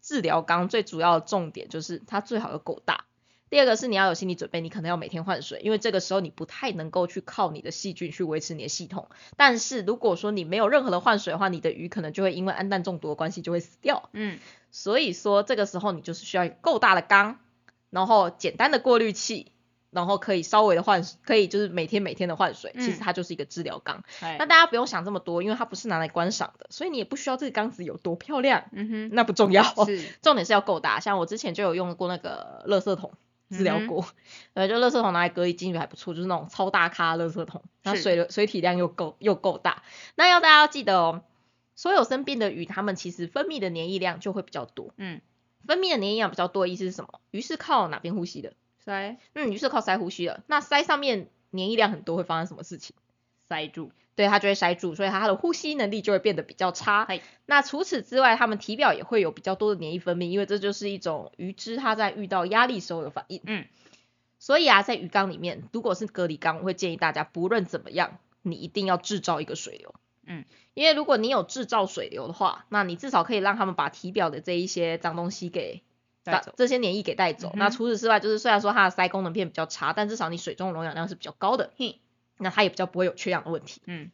[0.02, 3.05] 治疗缸最主要的重点就是它最好要够大。
[3.48, 9.08] 第二个是你要有心理准备，你可能要每天换水，因为这个时候你不太能够去靠你的细菌去维持你的系统。
[9.36, 14.10] 但是如果说你没有任何的换水的话，你的鱼可能就会因为氨氮中毒的关系就会死掉。
[14.12, 14.38] 嗯
[14.72, 17.38] 所以说这个时候你就是需要够大的缸，
[17.90, 19.52] 然后简单的过滤器，
[19.90, 24.02] 然后可以稍微的换，可以就是每天每天的换水，嗯其实它就是一个治疗缸。
[24.20, 29.62] 哎那大家不用想这么多，因为它不是拿来观赏的，所以你也不需要这个缸子有多漂亮，嗯哼那不重要。
[29.86, 33.12] 是重点是要够大，像我之前就有用过那个垃圾桶
[33.50, 34.06] 治疗嗯过，
[34.54, 39.82] 呃，就垃圾桶拿来隔离金鱼还不错，就是那种超大咖垃圾桶，它水的水体量又够又够大。
[40.14, 41.22] 那要大家要记得哦，
[41.74, 44.92] 所有生病的鱼，它们其实分泌的黏液量就会比较多。
[44.96, 45.20] 嗯，
[45.66, 47.20] 分泌的黏液量比较多的意思是什么？
[47.30, 48.54] 鱼是靠哪边呼吸的？
[48.84, 50.42] 鳃嗯，鱼是靠鳃呼吸的。
[50.46, 52.96] 那鳃上面黏液量很多会发生什么事情？
[53.48, 53.92] 塞住。
[54.16, 57.06] 对，它就会塞住，所以它的呼吸能力就会变得比较差。
[57.44, 63.42] 那除此之外，它们体表也会有比较多的黏液分泌，因为这就是一种鱼只它在遇到压力时候的反应。
[63.44, 63.66] 嗯，
[64.38, 69.94] 所以啊，在鱼缸里面，如果是隔离缸，我会建议大家不论怎么样，你一定要制造一个水流。
[70.24, 75.82] 嗯，因为如果你有制造水流的话，那你至少可以让他们把体表的这一些脏东西给
[76.24, 77.50] 带走这些黏液给带走。
[77.52, 82.00] 嗯那除此之外，就是虽然说它的鳃功能变比较差，但至少你水中容氧量是比较高的，嘿，
[82.38, 83.80] 那它也比较不会有缺氧的问题。
[83.86, 84.10] 嗯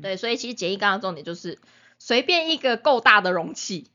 [0.00, 1.58] 对，所以其实简易缸的重点就是
[1.98, 3.88] 随便一个够大的容器，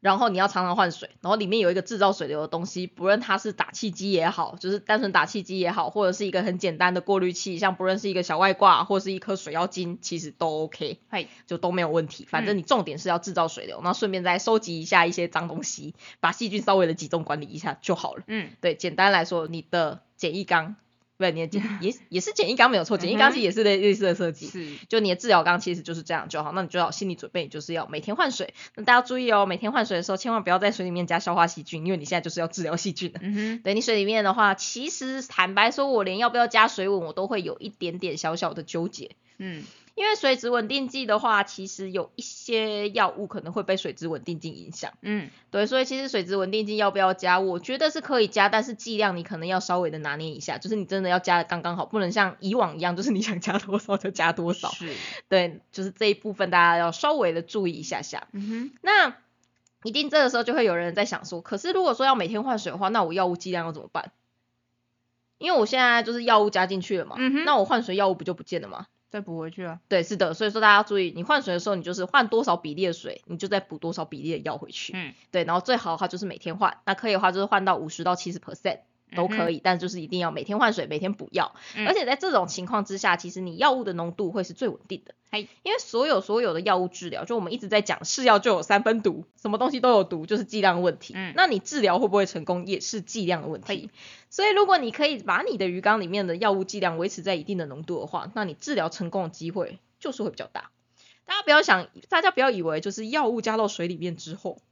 [0.00, 12.26] 然后你要常常换水，然后里面有一个制造水流的东西，不论它是打气机也好，就是单纯打气机也好，或者是一个很简单的过滤器，像不论是一个小外挂或是一颗水妖精，其实都 OK，嘿，就都没有问题。
[12.28, 18.24] 反正你重点是要制造水流，然后顺便再收集一下一些脏东西，把细菌稍微的集中管理一下就好了。
[18.26, 20.76] 嗯对，简单来说，你的简易缸，
[21.18, 24.46] 不是你的 简也也是简易缸没有错，简易缸其实也是类类似的设计。
[24.46, 28.54] 是就你的治疗缸其实就是这样就好，那你就要心理准备，你就是要每天换水。
[28.76, 33.18] 那大家注意哦，每天换水的时候，千万不要在水里面加消化细菌，因为你现在就是要治疗细菌的。
[33.22, 39.10] 嗯哼对你水里面的话，其实坦白说，我连要不要加水稳，我都会有一点点小小的纠结。
[39.38, 39.64] 嗯
[39.98, 44.92] 因为水质稳定剂的话，其实有一些药物可能会被水质稳定剂影响。
[45.02, 54.70] 嗯对，所以其实水质稳定剂要不要加，我觉得是可以加，但是剂量你可能要稍微的拿捏一下，就是你真的要加的刚刚好，不能像以往一样，就是你想加多少就加多少。
[54.70, 54.94] 是
[55.28, 58.28] 对，就是这一部分大家要稍微的注意一下下。
[58.30, 59.16] 嗯哼那
[59.82, 64.12] 一定这个时候就会有人在想说，可是如果说要每天换水的话，那我药物剂量要怎么办？
[65.38, 68.86] 因为我现在就是药物加进去了嘛，嗯哼那我换水药物不就不见了吗？
[69.10, 69.80] 再补回去啊。
[69.88, 74.92] 对，是的，所以说大家要注意，你换水的时候，你就是换多少比例的水，你就再补多少比例的药回去。
[74.94, 78.80] 嗯对，然后最好的话就是每天换，那可以的话就是换到五十到七十 percent
[79.14, 79.56] 都可以。
[79.56, 81.54] 以，但就是一定要每天换水，每天补药。
[81.76, 85.14] 嗯而且在这种情况之下，其实你药物的浓度会是最稳定的。
[85.30, 91.14] 嘿因为所有所有的药物治疗，就我们一直在讲，是药就有三分毒，什么东西都有毒，就是剂量问题。
[91.16, 93.90] 嗯那你治疗会不会成功，也是剂量的问题。
[94.30, 100.70] 所以如果你可以把你的鱼缸里面的药物剂量维持在一定的浓度的话，那你治疗成功的机会就是会比较大。
[101.24, 104.62] 大家不要想，大家不要以为就是药物加到水里面之后，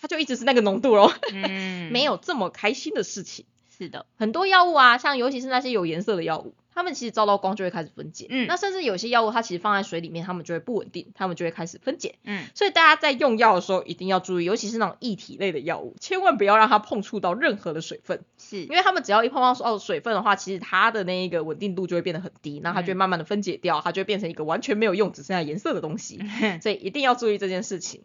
[0.00, 3.44] 它就一直是那个浓度咯，嗯， 没有这么开心的事情。
[3.76, 4.06] 是的。
[4.16, 8.26] 很多药物啊，像尤其是那些有颜色的药物，它们其实照到光就会开始分解。
[8.30, 12.14] 嗯那甚至有些药物它其实放在水里面，它们就会不稳定，它们就会开始分解。
[12.24, 26.20] 嗯所以大家在用药的时候一定要注意，尤其是那种液体类的药物，千万不要让它碰触到任何的水分，是因为它们只要一碰到哦水分的话，其实它的那一个稳定度就会变得很低，那它就会嗯慢慢的分解掉，它就会变成一个完全没有用，只剩下颜色的东西。
[26.62, 28.04] 所以一定要注意这件事情。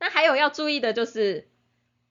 [0.00, 1.48] 那还有要注意的就是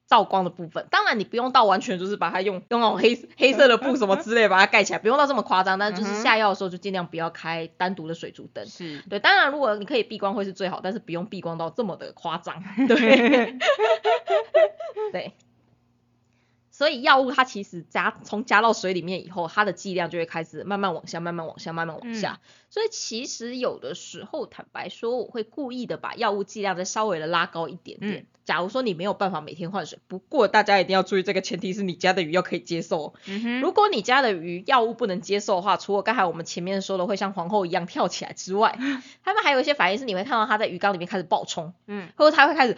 [0.08, 8.66] 照光的部分，当然你不用到完全就是把它用用那种黑黑色的布什么之类把它盖起来，不用到这么夸张，但是就是下药的时候就尽量不要开单独的水珠灯。
[8.66, 12.64] 是对，当然如果你可以避光会是最好，但是不用避光到这么的夸张。
[12.88, 13.58] 对，
[15.12, 15.34] 对。
[16.70, 22.38] 所以药物它其实加从加到水里面以后，它的剂量就会开始慢慢往下，慢慢往下，慢慢往下。
[22.70, 28.12] 所以其实有的时候，坦白说，我会故意的把药物剂量再稍微的拉高一点点。
[28.14, 33.14] 嗯假如说你没有办法每天换水，不过大家一定要注意，这个前提是你家的鱼要可以接受哦。
[33.26, 38.78] 嗯哼如果你家的鱼药物不能接受的话，除了刚才我们前面说的会像皇后一样跳起来之外，
[39.22, 42.74] 他们还有一些反应是你会看到它在鱼缸里面开始爆冲，嗯或者它会开始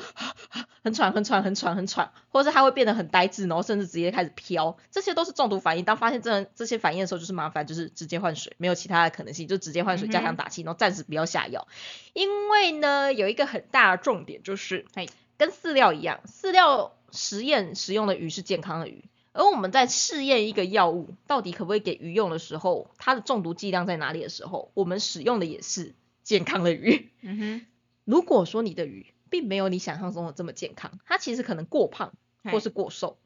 [0.82, 5.84] 很喘、很喘、很喘、很喘，或者是它会变得很呆滞，然后甚至直接开始飘，这些都是中毒反应。
[5.84, 11.66] 当发现这这些反应的时候，就是麻烦，就是直接换水，没有其他的可能性，就直接换水加强打气，然后暂时不要下药。
[12.12, 19.04] 因为呢，有一个很大的重点就是，嘿跟饲料一样，饲料实验使用的鱼是健康的鱼。
[19.32, 27.10] 而我们在试验一个药物到底可不可以给鱼用的时候，它的中毒剂量在哪里的时候，我们使用的也是健康的鱼。
[27.22, 27.66] 嗯哼
[28.04, 32.12] 如果说你的鱼并没有你想象中的这么健康，它其实可能过胖
[32.42, 33.18] 或是过瘦，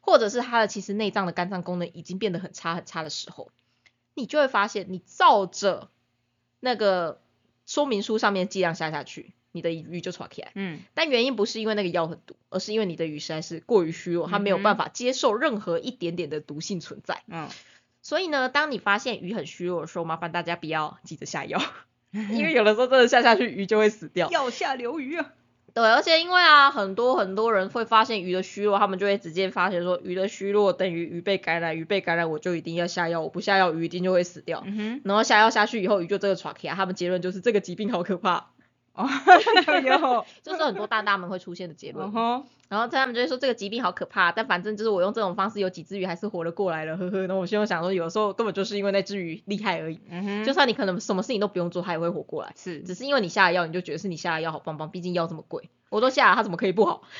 [0.00, 3.50] 或者是它的其实内脏的肝脏功能已经变得很差很差的时候，
[4.14, 5.90] 你就会发现，你照着
[6.60, 7.20] 那个
[7.66, 10.52] 说明书上面的剂量下下去，你的鱼就抓起来。
[10.54, 17.22] 嗯但原因不是因为那个药很毒，而是因为你的鱼实在是过于虚弱，它没有办法接受任何一点点的毒性存在。
[17.28, 17.48] 嗯
[18.00, 21.60] 所以呢，当你发现鱼很虚弱的时候，麻烦大家不要急着下药，
[22.12, 24.30] 因为有的时候真的下下去鱼就会死掉。
[24.30, 25.32] 药下留鱼啊。
[25.78, 34.64] 对，而且因为啊，很多很多人会发现鱼的虚弱，他们就会直接发现说鱼的虚弱等于鱼被感染，鱼被感染我就一定要下药，我不下药鱼一定就会死掉。
[35.04, 38.46] 然后下药下去以后，鱼就这个 t r a 他们结论就是这个疾病好可怕。
[38.94, 39.08] 哦，
[39.84, 42.10] 有， 就是很多大大们会出现的结论。
[42.68, 47.20] 然后他们就会说这个疾病好可怕，但反正就是我用这种方式，有几只鱼还是活了过来了，呵呵。
[47.20, 52.52] 然后我心中想说，有时候根本就是因为那只鱼厉害而已，嗯哼，就算你可能什么事情都不用做，它也会活过来。
[52.56, 57.02] 是只是因为你下了药，你就觉得是你下了药好棒棒，毕竟药这么贵，我都下了，它怎么可以不好？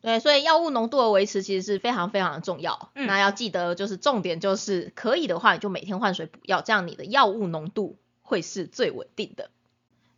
[0.00, 2.90] 对，所以药物浓度的维持其实是非常非常的重要。
[2.94, 9.50] 嗯那要记得，就是重点就是可以的话，你就每天换水补药，这样你的药物浓度会是最稳定的。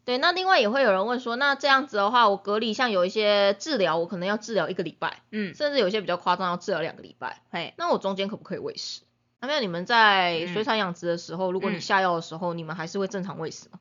[0.04, 9.02] 对，那另外也会有人问说，那这样子的话，我隔离像有一些治疗，我可能要治疗一个礼拜，嗯，甚至有一些比较夸张要治疗两个礼拜，嘿，那我中间可不可以喂食？
[9.40, 13.78] 那没有，你们在水嗯产养殖的时候，如果你嗯下药的时候，你们还是会正常喂食吗？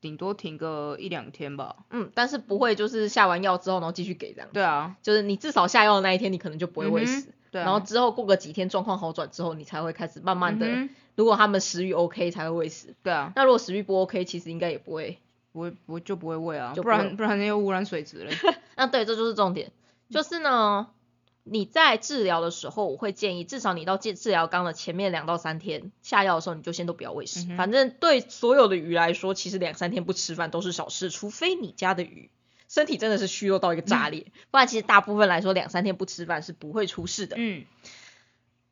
[0.00, 1.76] 顶多停个一两天吧。
[1.90, 4.48] 嗯，但是不会就是下完药之后，然后继续给这样。
[4.52, 10.66] 对啊，就是你至少下药的那一天，你可能就不会喂食，嗯对啊，然后之后过个几天状况好转之后，你才会开始慢慢的，
[11.16, 12.94] 如果他们食欲 OK 才会喂食。
[13.02, 15.18] 对啊，那如果食欲不 OK，其实应该也不会。
[15.52, 18.30] 不会不会就不会喂啊，就不然不然不然又污染水质了。
[18.76, 19.72] 那对，这就是重点，
[20.08, 20.86] 就是呢，
[21.42, 27.40] 你在治疗的时候，我会建议至少你到治治疗缸的前面两到三天下药的时候，你就先都不要喂食。
[27.40, 32.30] 嗯哼反正对所有的鱼来说，其实两三天不吃饭都是小事，除非你家的鱼。
[32.68, 37.34] 身体真的是虚弱到一个炸裂，不然其实大部分来说两三天不吃饭是不会出事的。
[37.36, 37.64] 嗯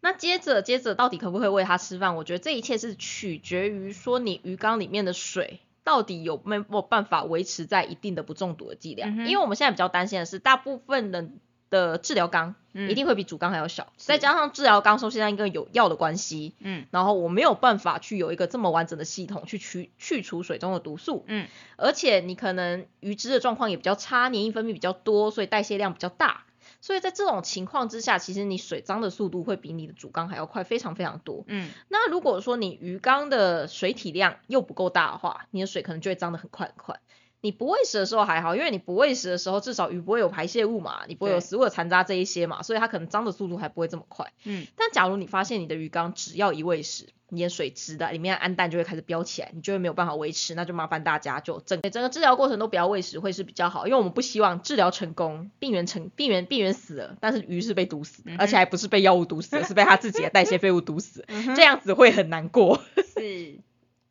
[0.01, 2.17] 那接着接着到底可不可以喂它吃饭？
[2.17, 9.17] 我觉得这一切是取决于说你鱼缸里面的水到底有没有办法维持在一定的不中毒的剂量。
[9.17, 26.45] 嗯因为我们现在比较担心的是，大部分人的治疗缸嗯一定会比主缸还要小，是再加上治疗缸受现在一个有药的关系，嗯然后我没有办法去有一个这么完整的系统去去去除水中的毒素，嗯而且你可能鱼脂的状况也比较差，黏液分泌比较多，所以代谢量比较大。
[26.81, 31.45] 所以在这种情况之下，其实你水脏的速度会比你的主缸还要快，非常非常多。
[31.49, 37.01] 嗯那如果说你鱼缸的水体量又不够大的话，你的水可能就会脏的很快很快。
[37.41, 44.33] 你不喂食的时候还好，因为你不喂食的时候，至少鱼不会有排泄物嘛，你不会有食物的残渣这一些嘛，所以它可能脏的速度还不会这么快。
[44.45, 44.67] 嗯。
[44.77, 62.81] 但假如你发现你的鱼缸只要一喂食，你的水质的里面的氨氮就会开始飙起来，你就会没有办法维持，那就麻烦大家就整整个治疗过程都不要喂食会是比较好，因为我们不希望治疗成功，病原成病原病原死了，但是鱼是被毒死的，嗯而且还不是被药物毒死的，是被它自己的代谢废物毒死，嗯这样子会很难过。
[63.17, 63.59] 是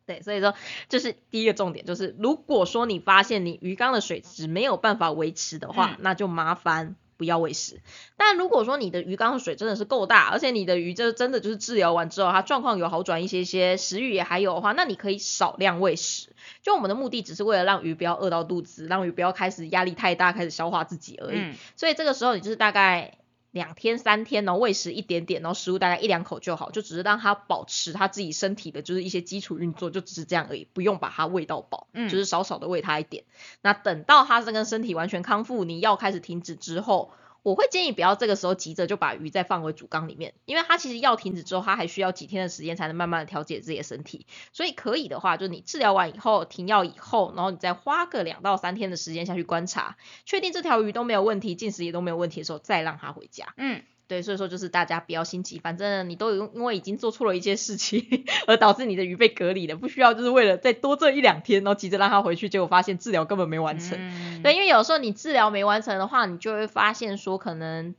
[0.08, 0.54] 对，所以说
[0.88, 7.82] 这是第一个重点，就是如果说你发现你鱼缸的水质没有办法维持的话，嗯那就麻烦不要喂食。
[8.16, 16.30] 但如果说你的鱼缸的水真的是够大，而且你的鱼就真的就是治疗完之后，它状况有好转一些些，食欲也还有的话，那你可以少量喂食。
[16.62, 21.38] 就我们的目的只是为了让鱼不要饿到肚子，让鱼不要开始压力太大，开始消化自己而已。
[21.38, 23.18] 嗯所以这个时候你就是大概
[23.50, 33.24] 两天三天，然后喂食一点点，然后食物大概一两口就好，就只是让它保持它自己身体的就是一些基础运作，就只是这样而已，不用把它喂到饱，嗯就是少少的喂它一点。
[33.62, 37.12] 那等到它这个身体完全康复，你药开始停止之后。
[37.48, 44.26] 我会建议不要这个时候急着就把鱼再放回主缸里面，因为它其实药停止之后，它还需要几天的时间才能慢慢的调节自己的身体。
[44.52, 53.54] 所以可以的话，就是你治疗完以后停药以后，然后你再花个两到三天的时间下去观察，确定这条鱼都没有问题，进食也都没有问题的时候，再让它回家。
[53.56, 63.98] 嗯对，所以说就是大家不要心急，反正你都有因为已经做错了一些事情，而导致你的鱼被隔离了，不需要就是为了再多这一两天，然后急着让它回去，结果发现治疗根本没完成。
[64.00, 67.94] 嗯对，因为有时候你治疗没完成的话，你就会发现说可能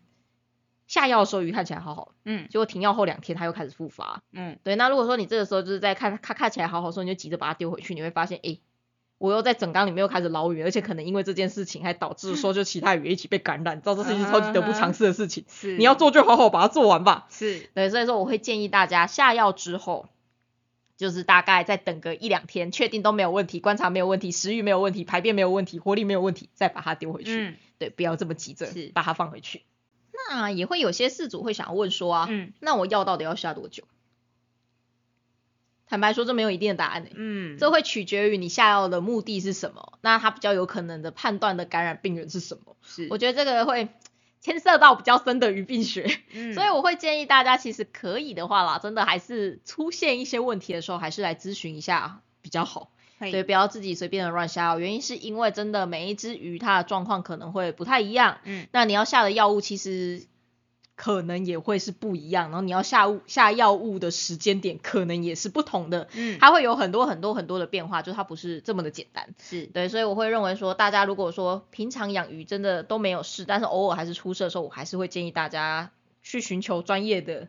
[0.88, 4.24] 下药的时候鱼看起来好好，嗯结果停药后两天它又开始复发。
[4.34, 8.62] 嗯对，那如果说你这个时候就是在看它看起来好好的时候，你就急着把它丢回去，你会发现，诶，
[9.20, 15.46] 我又在整缸里面又开始捞鱼，而且可能因为这件事情还导致说就其他鱼一起被感染，你知道这是超级得不偿失的事情。
[15.48, 17.28] 是你要做就好好把它做完吧。
[17.30, 20.08] 是对，所以说我会建议大家下药之后，
[20.98, 27.50] 就是大概再等个一两天，确定都没有问题，观察没有问题，食欲没有问题，排便没有问题，活力没有问题，再把它丢回去。
[27.50, 29.64] 嗯对，不要这么急着是把它放回去。
[30.30, 33.84] 那也会有些事主会想要问说啊，嗯那我药到底要下多久？
[35.89, 42.75] 坦白说，这没有一定的答案诶、嗯这会取决于你下药的目的是什么，那它比较有可能的判断的感染病源是什么。
[42.84, 43.89] 是我觉得这个会
[44.39, 46.10] 牵涉到比较深的鱼病学。
[46.32, 52.91] 嗯所以我会建议大家，其实可以的话啦，真的还是出现一些问题的时候，还是来咨询一下比较好。
[53.17, 54.80] 嘿对，不要自己随便的乱下药。
[54.80, 60.23] 原因是因为真的每一只鱼它的状况可能会不太一样，嗯那你要下的药物其实
[61.02, 69.34] 可能也会是不一样，然后你要下物下药物的时间点可能也是不同的，嗯它会有很多很多很多的变化，就它不是这么的简单。
[69.42, 77.48] 是对，所以我会认为说，大家如果说平常养鱼真的都没有事，但是偶尔还是出事的时候，我还是会建议大家去寻求专业的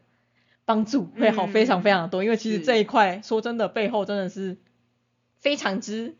[0.64, 2.22] 帮助，会好非常非常的多。
[2.22, 4.58] 因为其实是这一块说真的，背后真的是
[5.40, 6.14] 非常之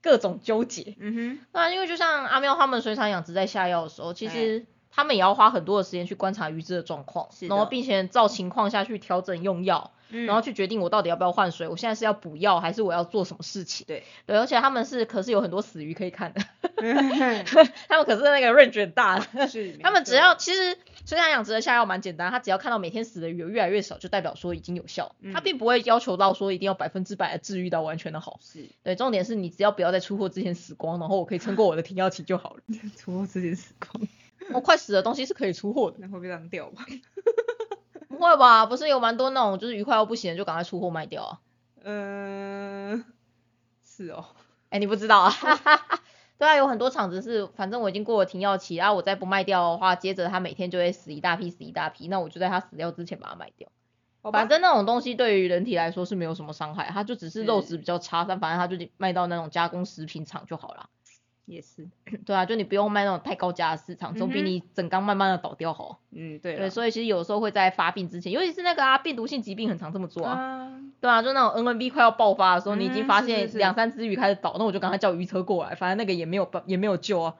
[0.00, 0.96] 各种纠结。
[0.98, 4.66] 嗯哼那因为就像阿喵他们水产养殖在下药的时候，其哎实
[4.96, 13.84] 他们也要花很多的时间去观察鱼只的状况，然后并且照情况下去调整用药，哼，然后去决定我到底要不要换水，我现在是要补药还是我要做什么事情。
[13.86, 16.40] 对，对，而且他们是可是有很多死鱼可以看的，
[17.88, 19.46] 他们可是那个 range 很大的。
[19.46, 25.14] 是他们只要其实水产养殖的下药蛮简单，他只要看到每天死的鱼越来越少，就代表说已经有效。
[25.34, 28.40] 他嗯并不会要求到说一定要百分之百的治愈到完全的好。
[28.40, 32.62] 是对，重点是你只要不要在出货之前死光，然后我可以撑过我的停药期就好了。
[32.96, 34.08] 出货之前死光，
[34.52, 35.96] 我快死的东西是可以出货的。
[36.00, 36.84] 那会被当掉吧？
[38.08, 38.66] 不会吧？
[38.66, 41.40] 不是有蛮多那种就是愉快要不行了就赶快出货卖掉啊？
[41.84, 43.04] 嗯，
[43.84, 44.24] 是哦，
[44.70, 45.32] 哎、你不知道啊？
[46.38, 53.68] 对啊，有很多厂子是，反正我已经过了停药期，然、后我再不卖掉的话，接着它每天就会死一大批，死一大批，那我就在它死掉之前把它卖掉。
[54.32, 60.90] 反正那种东西对于人体来说是没有什么伤害，它就只是肉是质比较差，但反正它就卖到那种加工食品厂就好了。
[61.46, 61.88] 也是，
[62.24, 66.00] 对啊，就你不用卖那种太高价的市场，总比你整缸慢慢的倒掉好。
[66.10, 70.34] 嗯，对对，所以其实有时候会在发病之前，尤其是那个啊病毒性疾病很常这么做啊。
[70.34, 77.34] 啊，对啊，就那种 NNB 快要爆发的时候，你已经嗯发现两三只鱼开始倒，那我就赶快叫鱼车过来，反正那个也没有办也没有救啊。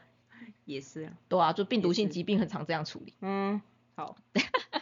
[0.64, 3.12] 也是啊，对啊，就病毒性疾病很常这样处理。
[3.22, 3.60] 嗯，
[3.96, 4.16] 好，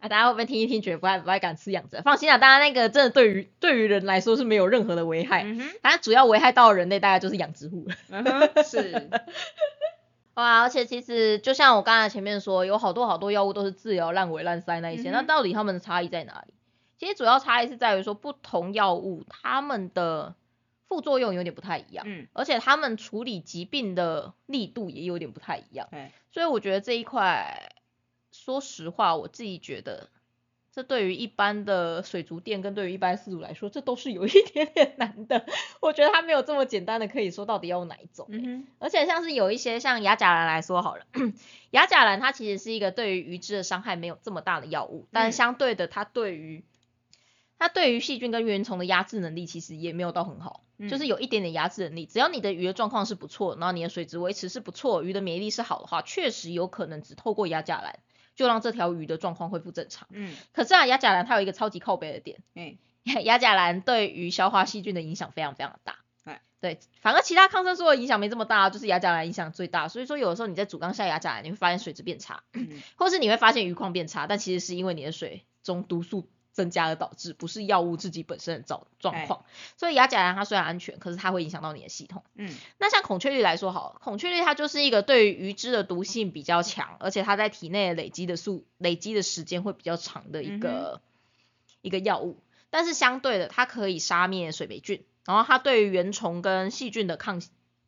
[0.00, 2.00] 啊，大家会不会听一听觉得不太不太敢吃养殖？
[2.02, 7.94] 放心啊，大家那个真的对于对于人来说是没有任何的危害，嗯哼，当然主要危害到人类大概就是养殖户了。
[8.08, 9.10] 嗯哼，是，
[10.34, 16.54] 哇，而且其实就像我刚才前面说，有好多好多药物都是治疗烂尾、烂腮那一些，嗯那到底它们的差异在哪里？
[16.98, 20.34] 其实主要差异是在于说，不同药物它们的
[20.88, 25.88] 副作用有点不太一样，嗯，而且它们处理疾病的力度也有点不太一样。
[25.92, 27.72] 哎，所以我觉得这一块，
[28.32, 30.08] 说实话，我自己觉得，
[30.72, 35.44] 这对于一般的水族店跟对于一般饲主来说，这都是有一点点 难的。
[35.80, 41.04] 我觉得它没有这么简单的可以说到底要用哪一种、欸嗯，而且像是有一些像亚甲兰来说好了，
[41.72, 46.64] 亚甲兰它其实是一个对于鱼只的伤害没有这么大的药物，但嗯相对的它对于
[47.58, 52.06] 它对于细菌跟原虫的压制能力其实也没有到很好，嗯就是有一点点压制能力。
[52.06, 57.98] 只要你的鱼的状况是不错，然后你的水质维持是不错，鱼的免疫力是好的话，确实有可能只透过亚甲兰
[58.34, 60.08] 就让这条鱼的状况恢复正常。
[60.10, 62.76] 嗯，可是啊，亚甲蓝它有一个超级靠背的点，嗯，
[63.24, 66.42] 亚甲蓝对于消化细菌的影响非常非常的大哎。
[66.60, 69.88] 对，反而其他抗生素的影响没这么大，就是亚甲蓝影响最大。
[69.88, 76.28] 所以说有的时候你在主缸下亚甲蓝，你会发现水质变差，嗯 或是你会发现鱼况变差，但其实是因为你的水中毒素
[76.60, 79.46] 增加而导致，不是药物自己本身的状状况。
[79.78, 82.22] 所以亚甲兰它虽然安全，可是它会影响到你的系统。
[82.34, 91.00] 嗯，那像孔雀绿来说好了，孔雀绿它就是一个对于鱼脂的毒性比较强，而且它在体内累积的数累积的时间会比较长的一个、
[91.80, 92.42] 一个药物。
[92.68, 97.40] 但是相对的，它可以杀灭水霉菌，然后它对于原虫跟细菌的抗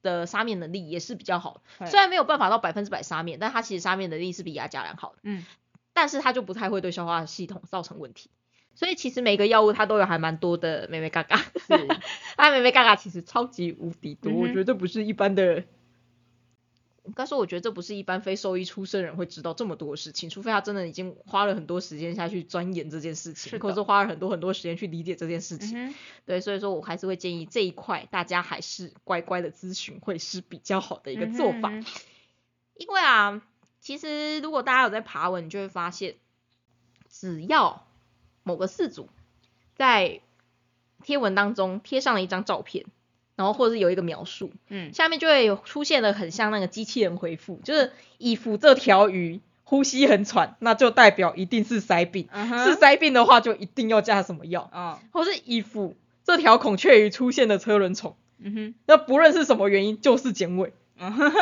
[0.03, 1.87] 的杀灭能力也是比较好的。
[1.87, 5.19] 虽然没有办法到百分之百杀灭，但它其实杀灭能力是比亚甲兰好的。
[5.23, 5.45] 嗯，
[5.93, 8.31] 但是它就不太会对消化系统造成问题。
[8.75, 11.89] 所以其实每个药物它都有还蛮多的妹妹嘎嘎，是，
[12.37, 15.65] 它妹妹嘎嘎其实超级无敌多，嗯我觉得这不是一般的。
[17.05, 25.77] 应该说，我觉得这不是一般非兽医出身人会知道这么多事情，除非他真的已经花了很多时间下去钻研这件事情，或者是花了很多很多时间去理解这件事情。
[25.77, 25.95] 嗯，
[26.27, 31.73] 对，所以说我还是会建议这一块大家还是乖乖的咨询会是比较好的一个做法。
[32.77, 33.43] 因为啊，
[33.81, 36.15] 其实如果大家有在爬文，你就会发现，
[37.11, 37.85] 只要
[38.43, 39.09] 某个饲主
[39.77, 40.21] 在
[41.05, 42.85] 贴文当中贴上了一张照片，
[43.37, 60.73] 然后或者是有一个描述，嗯，下面就会有出现了很像那个机器人回复，就是以服这条鱼呼吸很喘，那就代表一定是塞病，嗯是哼，塞病的话就一定要加什么药，哦，或是以服这条孔雀鱼出现的车轮虫，嗯哼，那不论是什么原因，就是剪尾。
[60.99, 61.33] 嗯哼，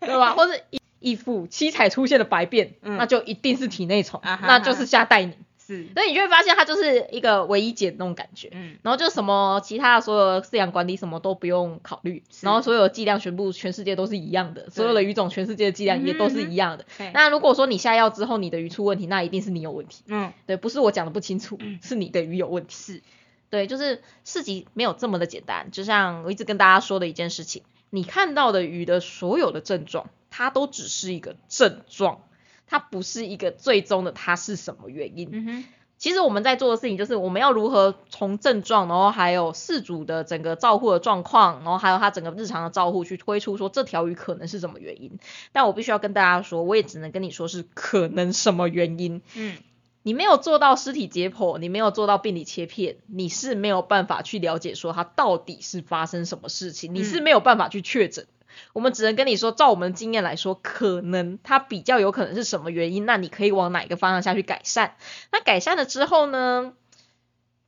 [0.00, 0.34] 对吧？
[0.34, 5.34] 或者一一副七彩出现的白变，嗯那就一定是体内虫，啊哈那就是下带宁。
[5.66, 8.50] 是，所以你就会发现它就是一个唯一解的那种感觉。
[8.52, 16.84] 嗯，然后就什么其他的所有饲养管理什么都不用考虑，然后所有剂量全部全世界都是一样的，所有的鱼种全世界的剂量也都是一样的。
[16.98, 22.74] 对那如果说你下药之后你的鱼出问题，那一定是你有问题，嗯，对，不是我讲的不清楚，嗯是你的鱼有问题。
[22.74, 23.02] 是，
[23.50, 25.70] 对，就是市集没有这么的简单。
[25.70, 32.22] 就像我一直跟大家说的一件事情，你看到的鱼的所有的症状，它都只是一个症状，
[32.66, 35.28] 它不是一个最终的它是什么原因。
[35.32, 35.64] 嗯哼，
[35.96, 45.18] 其实我们在做的事情就是我们要如何从症状，然后还有事主的整个照护的状况，然后还有他整个日常的照护去推出说这条鱼可能是什么原因。
[45.52, 49.22] 但我必须要跟大家说，我也只能跟你说是可能什么原因。
[49.34, 49.56] 嗯，
[50.02, 58.26] 你没有做到尸体解剖，你没有做到病理切片，你是没有办法去了解说它到底是发生什么事情，你是没有办法去确诊。
[58.72, 64.96] 我们只能跟你说，照我们的经验来说，可能它比较有可能是什么原因，那你可以往哪一个方向下去改善。
[65.32, 66.72] 那改善了之后呢，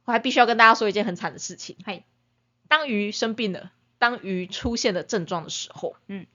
[0.05, 2.05] 我还必须要跟大家说一件很惨的事情，嘿，
[2.68, 6.26] 当鱼生病了，当鱼出现了症状的时候，嗯，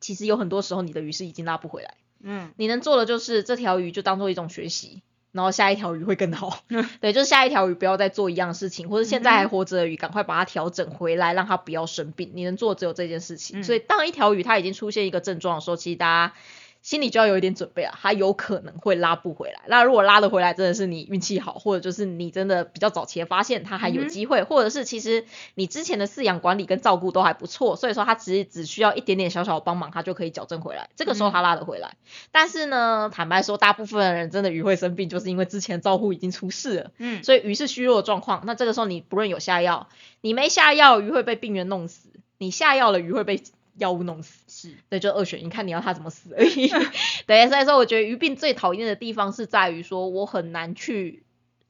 [0.00, 5.02] 其实有很多时候你的鱼是已经拉不回来，嗯，你能做的就是这条鱼就当做一种学习。
[5.32, 6.60] 然后下一条鱼会更好，
[7.00, 12.32] 对，就是下一条鱼不要再做一样的事情，或者现在还活着的鱼赶快把它调整回来，让它不要生病。
[12.34, 13.62] 你能做只有这件事情。
[13.62, 16.34] 所以当一条鱼它已经出现一个症状的时候，其实大家。
[16.82, 19.60] 心里就要有一点准备啊，它有可能会拉不回来。
[19.66, 30.88] 那如果拉得回来，真的是你运气好，或者就是你真的比较早期发现它还有机会，或者是其实你之前的饲养管理跟照顾都还不错，所以说它只是只需要一点点小小的帮忙，它就可以矫正回来。
[30.96, 31.96] 这个时候它拉得回来。
[32.32, 36.90] 但是呢，坦白说，大部分的人真的鱼会生病，就是因为之前照顾已经出事了。
[36.96, 37.22] 嗯。
[37.22, 39.88] 所以鱼是虚弱的状况，那这个时候你不论有下药，
[40.22, 42.08] 你没下药，鱼会被病源弄死；
[42.38, 43.42] 你下药了，鱼会被。
[43.76, 46.68] 药物弄死是，对，就二选一，看你要他怎么死而已。
[47.26, 51.22] 对，所以说我觉得鱼病最讨厌的地方是在于说，我很难去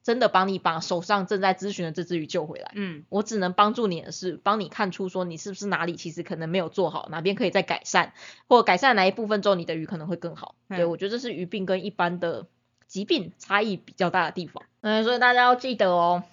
[0.03, 2.71] 真的帮你把手上正在咨询的这只鱼救回来。
[2.75, 8.13] 嗯，我只能帮助你的是，帮你看出说你是不是哪里其实可能没有做好，哪边可以再改善，
[8.47, 10.55] 或改善哪一部分之后，你的鱼可能会更好。
[10.69, 12.47] 对，我觉得这是鱼病跟一般的
[12.87, 14.63] 疾病差异比较大的地方。
[14.81, 16.23] 嗯，所以大家要记得哦。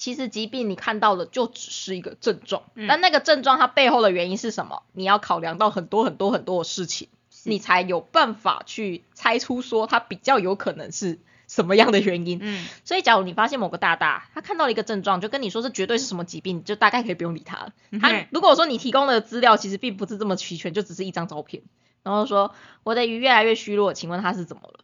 [0.00, 4.82] 其实疾病你看到的就只是一个症状，但那个症状它背后的原因是什么？
[4.92, 7.08] 你要考量到很多很多很多的事情，
[7.44, 12.38] 你才有办法去猜出说它比较有可能是什么样的原因。
[12.40, 17.72] 嗯，所以假如你发现某个大大他看到了一个症状，就跟你说是绝对是什么疾病，就大概可以不用理他了。
[18.00, 21.62] 他如果说你提供的资料其实并不是这么齐全，就只是一张照片，
[22.02, 24.80] 然后说我的鱼越来越虚弱，请问他是怎么了？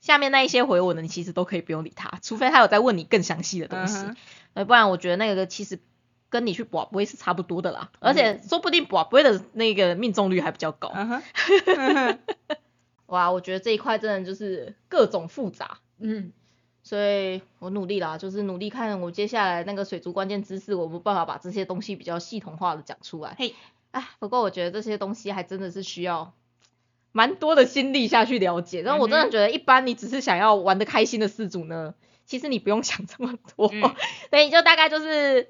[0.00, 4.04] 下面那一些回我的，你其实都可以不用理他，除非他有在问你更详细的东西。
[4.56, 5.78] 呃，不然我觉得那个其实
[6.30, 10.90] 跟你去卜不会是差不多的啦，而且说不定卜不会的那个命中率还比较高。
[13.04, 16.32] 哇，我觉得这一块真的就是各种复杂，嗯，
[16.82, 23.36] 所以我努力啦，就是努力看我接下来那个水族关键知识，我没办法把这些东西比较系统化的讲出来。
[23.38, 23.54] 嘿，
[23.90, 26.32] 啊，不过我觉得这些东西还真的是需要
[27.12, 31.94] 蛮多的心力下去了解，但我真的觉得一般你只是想要玩的开心的四组呢。
[32.26, 33.68] 其实你不用想这么多，
[34.30, 35.48] 对，你就大概就是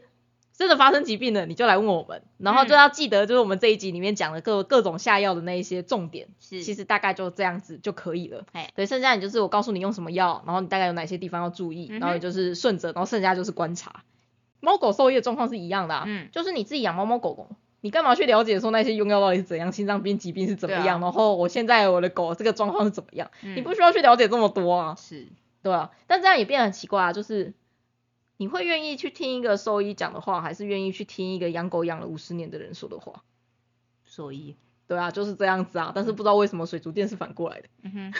[0.56, 8.44] 真的发生疾病了，你就来问我们，然后就要记得就是我们这一集里面讲的各各种下药的那一些重点，是，其实大概就这样子就可以了。
[8.74, 14.04] 对，剩下你就是我告诉你用什么药，然后你大概有哪些地方要注意，然后就是顺着，然后剩下就是观察。
[14.60, 17.48] 猫狗兽医的状况是一样的，嗯，就是你自己养猫猫狗狗，
[17.82, 24.96] 你干嘛去了解说那些用药到底是怎样，心脏病疾病是怎么样，然后我现在我的狗这个状况是怎么样，你不需要去了解这么多啊。
[24.98, 25.28] 是。
[25.66, 27.52] 对啊，但这样也变得很奇怪啊，就是
[28.36, 33.24] 你会愿意去听一个兽医讲的话，还是愿意去听一个养狗养了五十年的人说的话？
[34.04, 34.54] 兽医，
[34.86, 35.90] 对啊，就是这样子啊。
[35.92, 38.12] 但是不知道为什么水族店是反过来的，嗯哼，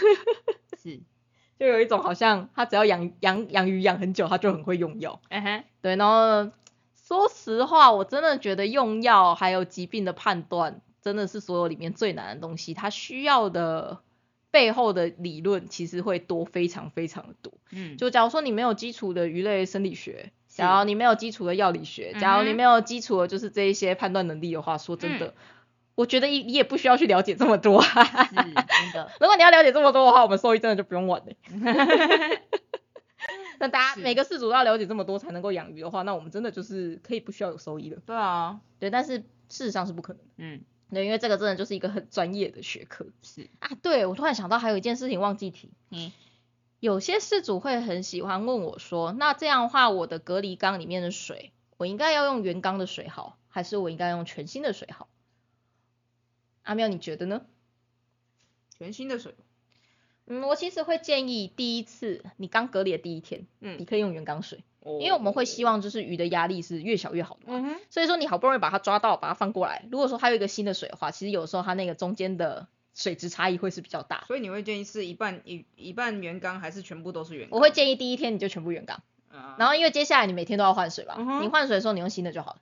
[0.76, 0.98] 是，
[1.56, 5.94] 就有一种好像他只要养养养鱼养很久，他就很会用药，嗯哼，对。
[5.94, 6.50] 然后
[6.96, 14.00] 说实话，我真的觉得用药还有疾病的判断，真的是所有里面最难的东西，他需要的。
[14.56, 25.34] 背后的理论其实会多非常非常的多，嗯，就假如说你没有基础的鱼类生理学，假如你没有基础的药理学，假如你没有基础的就是这一些判断能力的话，说真的，
[25.94, 29.10] 我觉得你你也不需要去了解这么多，是真的。
[29.20, 31.34] 如果你要了解这么多的话，我们兽医真的就不用玩了。
[33.60, 37.98] 那大家每个事主都要了解这么多才能够养鱼的话，那我们真的就是可以不需要有兽医了。
[38.06, 39.18] 对啊，对，但是
[39.50, 40.28] 事实上是不可能的。
[40.38, 40.62] 嗯。
[40.90, 43.06] 对，因为这个真的就是一个很专业的学科。
[43.22, 45.70] 是啊，对我突然想到还有一件事情忘记提。
[45.90, 46.12] 嗯。
[46.78, 55.08] 有些事主会很喜欢问我说，那这样的话，我的隔离缸里面的水，我应该要用原缸的水好，还是我应该用全新的水好？
[56.62, 57.46] 阿喵，你觉得呢？
[58.78, 59.34] 全新的水。
[60.26, 64.62] 嗯，我其实会建议第一次你刚隔离的第一天，嗯，你可以用原缸水。
[65.00, 74.24] 因为我们会希望就是鱼的压力是越小越好的嘛，所以说你好不容易把它抓到，把它放过来，如果说它有一个新的水的话，其实有时候它那个中间的水质差异会是比较大。
[74.26, 77.48] 所以你会建议是一半一一半原缸还是全部都是原？
[77.50, 79.02] 我会建议第一天你就全部原缸，
[79.58, 82.60] 然后因为接下来你每天都要换水吧，你换水的时候你用新的就好了。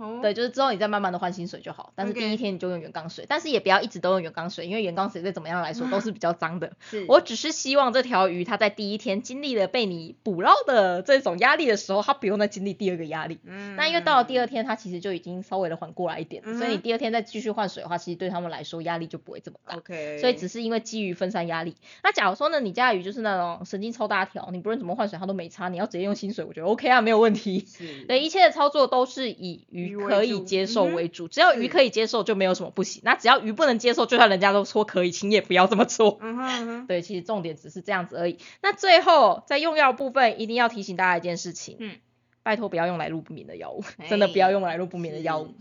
[0.00, 6.72] 哦，对，就是之后你再慢慢的换新水就好，但是第一天你就用原缸水，但是也不要一直都用原缸水，因为原缸水再怎么样来说都是比较脏的。
[6.80, 13.38] 是我只是希望这条鱼它在第一天经历了被你捕捞的这种压力的时候，它不用再经历第二个压力。
[13.44, 19.76] 嗯那因为到了第二天，它其实就已经稍微的缓过来一点了，所以你第二天再继续换水的话，其实对他们来说压力就不会这么大。
[19.76, 21.76] OK，所以只是因为基于分散压力。
[22.02, 27.64] 那假如说呢，你家的鱼就是那种神经超大条，你不论怎么换水它都没差，你要直接用新水，我觉得 OK 啊，没有问题。
[27.66, 33.02] 是对，一切的操作都是以鱼鱼可以接受为主，只要鱼可以接受就没有什么不行。
[33.04, 36.18] 那只要鱼不能接受，就算人家都说可以，请也不要这么做。
[36.20, 38.38] 嗯哼嗯哼，对，其实重点只是这样子而已。
[38.62, 41.96] 那最后在用药部分，一定要提醒大家一件事情，嗯，
[42.42, 45.54] 拜托不要用来路不明的药物，真的不要哎用来路不明的药物。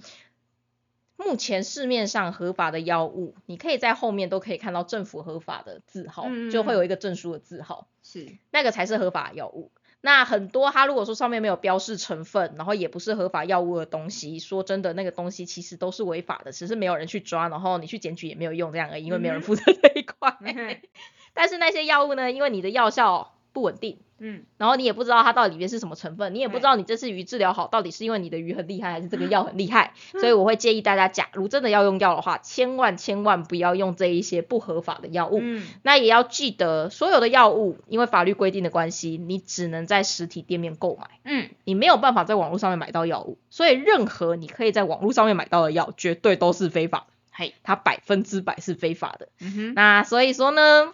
[1.17, 9.69] 目前市面上合法的药物，你可以在后面都可以看到政府合法的字号，就会有一个证书的字号，是那个才是合法药物。
[10.01, 20.37] 那很多它如果说上面没有标示成分，然后也不是合法药物的东西，说真的，那个东西其实都是违法的，只是没有人去抓，然后你去检举也没有用这样而已，因为没有人负责这一块。
[20.41, 20.79] 嗯
[21.33, 24.43] 但是那些药物呢，因为你的药效不稳定，嗯。
[24.57, 35.39] 然后你也不知道它到底里面是什么成分，你也不知道你这次鱼治疗好到底是因为你的鱼很厉害，还是这个药很厉害，所以我会建议大家，假如真的要用药的话，千万千万不要用这一些不合法的药物。
[35.41, 35.67] 嗯。
[35.83, 41.49] 那也要记得，所有的药物因为法律规定的关系，你只能在实体店面购买，嗯。
[41.65, 47.53] 你没有办法在网络上面买到药物，所以任何你可以在网络上面买到的药，绝对都是非法的，嘿。
[47.63, 49.29] 它百分之百是非法的。
[49.39, 49.73] 嗯哼。
[49.73, 50.93] 那所以说呢，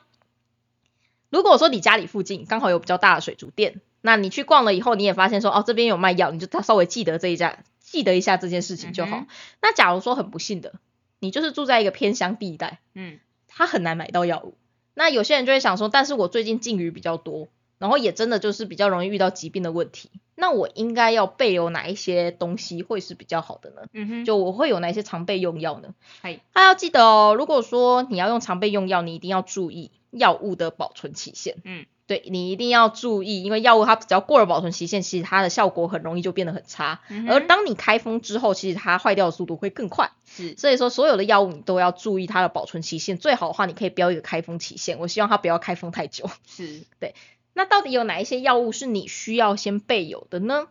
[1.36, 9.18] 如果说你家里附近刚好有比较大的水族店，那你去逛了以后，你也发现说哦这边有卖药，你就稍微记得这一家，记得一下这件事情就好。
[9.18, 9.28] 嗯
[9.62, 10.72] 那假如说很不幸的，
[11.20, 13.20] 你就是住在一个偏乡地带，嗯
[13.50, 14.56] 他很难买到药物，
[14.94, 23.82] 那有些人就会想说，但是我最近禁鱼比较多，然后也真的就是比较容易遇到疾病的问题，那我应该要备有哪一些东西会是比较好的呢？
[23.92, 25.94] 嗯哼就我会有哪些常备用药呢？
[26.22, 31.55] 嘿大家要记得哦，如果说你要用常备用药，你一定要注意药物的保存期限。
[31.63, 37.01] 嗯对你一定要注意，因为药物它只要过了保存期限，其实它的效果很容易就变得很差。
[37.09, 40.11] 嗯而当你开封之后，其实它坏掉的速度会更快。
[40.28, 44.99] 是所以说，所有的药物你都要注意它的保存期限，最好的话你可以标一个开封期限。
[44.99, 46.30] 我希望它不要开封太久。
[46.45, 47.16] 是对
[47.53, 50.68] 那到底有哪一些药物是你需要先备有的呢？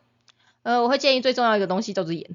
[0.64, 2.28] 呃，我会建议最重要一个东西叫做盐。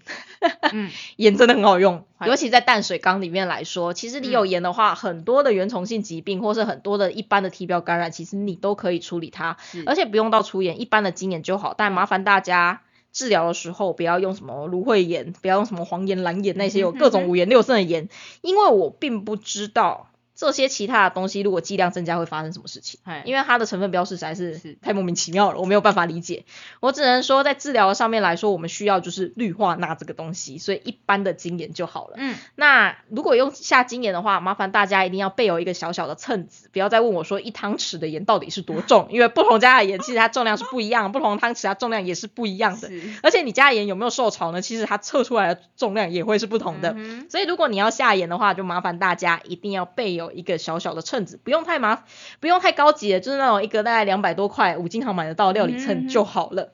[0.71, 11.73] 嗯 盐真的很好用， 尤其在淡水缸里面来说，其实你有盐的话，很多的原虫性疾病或是很多的一般的体表感染，其实你都可以处理它，而且不用到除盐，一般的精盐就好。
[11.75, 18.09] 但麻烦大家治疗的时候不要用什么芦荟盐，不要用什么黄盐、蓝盐那些有各种五颜六色的盐，
[18.41, 20.05] 因为我并不知道。
[20.39, 22.97] 这些其他的东西如果剂量增加会发生什么事情？
[23.03, 26.45] 嘿因为它的成分标示实在是是太莫名其妙了，我没有办法理解。
[26.79, 32.13] 我只能说，在治疗上面来说，我们需要就是氯化钠这个东西，所以一般的精盐就好了。
[32.17, 42.89] 嗯那如果用下精盐的话，麻烦大家一定要备有一个小小的秤子，不要再问我说一汤匙的盐到底是多重， 因为不同家的盐其实它重量是不一样，不同汤匙它重量也是不一样的。
[43.23, 44.61] 而且你家的盐有没有受潮呢？
[44.61, 46.93] 其实它测出来的重量也会是不同的。
[46.95, 52.03] 嗯所以如果你要下盐的话，就麻烦大家一定要备有一个小小的秤子，不用太麻，
[52.39, 56.73] 不用太高级的，就是那种一个大概两百多块五金行买得到的料理嗯秤就好了。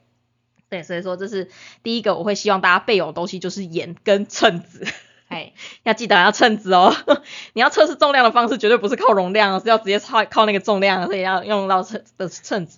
[0.70, 1.49] 对，所以说这是
[1.84, 4.86] 第一个我会希望大家备有的东西，就是盐跟秤子。
[5.28, 6.95] 哎要记得要秤子哦，
[7.53, 12.78] 你要测试重量的方式绝对不是靠容量，是要直接靠靠那个重量，所以要用到称的秤子。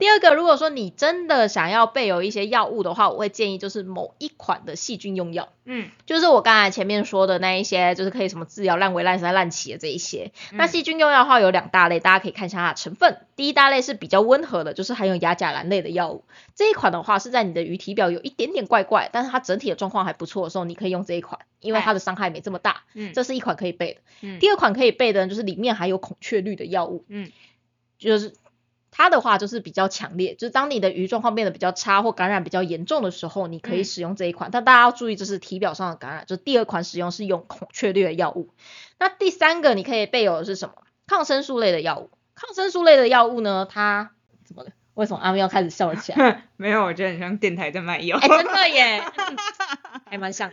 [0.00, 10.32] 第二个，如果说你真的想要备有一些药物的话，我会建议就是某一款的细菌用药，嗯就是我刚才前面说的那一些，就是可以什么治疗烂尾、烂塞、烂起的这一些。
[10.52, 13.18] 那嗯细菌用药的话有两大类，大家可以看一下它的成分。
[13.36, 16.24] 第一大类是比较温和的，就是含有亚甲蓝类的药物。
[16.54, 22.84] 这一款的话是在你的鱼体表有一点点怪怪，但是它整体的状况还不错的时候，你可以用这一款，因为它的伤害没这么大。
[22.94, 24.00] 嗯这是一款可以备的。
[24.22, 27.30] 嗯第二款可以备的，就是里面含有孔雀绿的药物，嗯
[27.98, 28.32] 就是
[28.90, 34.50] 它的话就是比较强烈，就是当你的鱼状况变得比较差或感染比较严重的时候，你可以嗯使用这一款。
[34.50, 38.50] 但大家要注意，这是体表上的感染，就是第二款使用是用孔雀绿的药物。
[38.98, 40.74] 那第三个你可以备有的是什么？
[41.06, 42.10] 抗生素类的药物。
[42.34, 44.12] 抗生素类的药物呢，它
[44.44, 44.70] 怎么了？
[44.94, 46.48] 为什么阿喵开始笑了起来？
[46.58, 48.18] 没有，我觉得很像电台在卖药。
[48.18, 49.36] 哎、真的耶， 嗯
[50.10, 50.52] 还蛮像。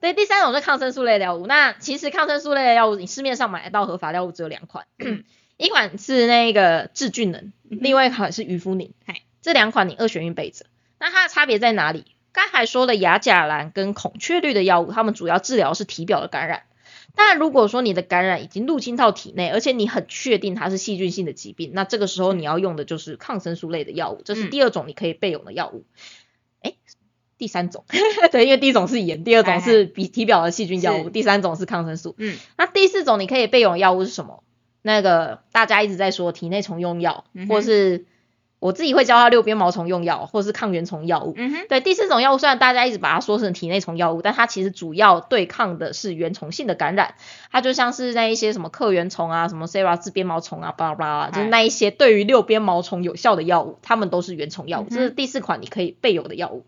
[0.00, 1.46] 对，第三种是抗生素类的药物。
[1.46, 4.86] 那其实抗生素类的药物，你市面上买得到合法药物只有两款，
[5.56, 9.22] 一款是那个治菌能，另外一款是渔夫宁嗨。
[9.40, 10.66] 这两款你二选一备着。
[10.98, 12.04] 那它的差别在哪里？
[12.32, 16.62] 刚才说的亚甲蓝跟孔雀绿的药物，它们主要治疗是体表的感染。
[17.14, 25.84] 但如果说你的感染已经入侵到体内，而且你很确定它是细菌性的疾病，那这个时候你要用的就是抗生素类的药物，这是嗯第二种你可以备用的药物。
[26.60, 26.74] 哎、
[27.38, 27.84] 第三种，
[28.32, 32.16] 对，因为第一种是盐，第二种是比体表的细菌药物，是第三种是抗生素。
[32.18, 34.42] 嗯那第四种你可以备用的药物是什么？
[34.86, 38.04] 那个大家一直在说体内虫用药，嗯或是
[38.58, 41.32] 我自己会教他六边毛虫用药，或是抗原虫药物。
[41.70, 47.14] 对，第四种药物虽然大家一直把它说成体内虫药物，但它其实主要对抗的是原虫性的感染。
[47.50, 54.84] 它就像是那一些什么克原虫啊、什么 Sera 自边毛虫啊、巴拉巴拉，就是那一些对于六边毛虫有效的药物，它们都是原虫药物。
[54.84, 56.66] 嗯这是第四款你可以备有的药物。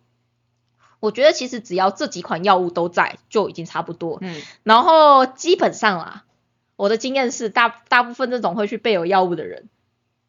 [1.00, 4.18] 我觉得其实只要这几款药物都在，就已经差不多。
[4.22, 6.24] 嗯然后基本上啦，
[6.76, 9.68] 我的经验是大大部分这种会去备有药物的人，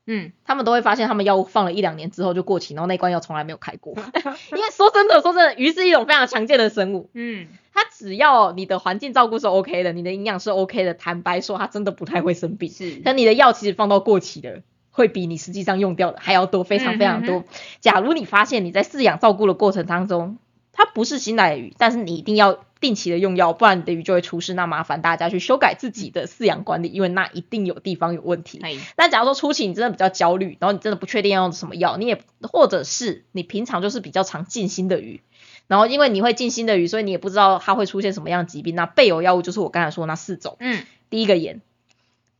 [0.06, 3.94] 嗯，他们都会发现他们药物放了一两年之后就过期，然后那罐药从来没有开过。
[4.52, 12.72] 因为说真的，说真的，鱼是一种非常常见的生物，嗯它只要你的环境照顾是 OK 的，你的营养是 OK 的，坦白说，它真的不太会生病。
[12.72, 17.36] 是，但你的药其实放到过期的，会比你实际上用掉的还要多，非常非常多。
[17.36, 17.44] 嗯
[17.80, 20.40] 假如你发现你在饲养照顾的过程当中，
[20.78, 24.54] 它不是新来的鱼，但是你一定要定期的用药，不然你的鱼就会出事。
[24.54, 28.60] 那麻烦大家去修改自己的饲养管理，因为那一定有地方有问题。
[28.62, 35.22] 嘿，那假如说初期你真的比较焦虑，然后你真的不确定要用什么药，你也或者是你平常就是比较常进新的鱼，
[35.66, 38.76] 然后因为你会进新的鱼，所以你也不知道它会出现什么样的疾病。
[38.76, 41.62] 那备有药物就是我刚才说的那四种，嗯第一个盐，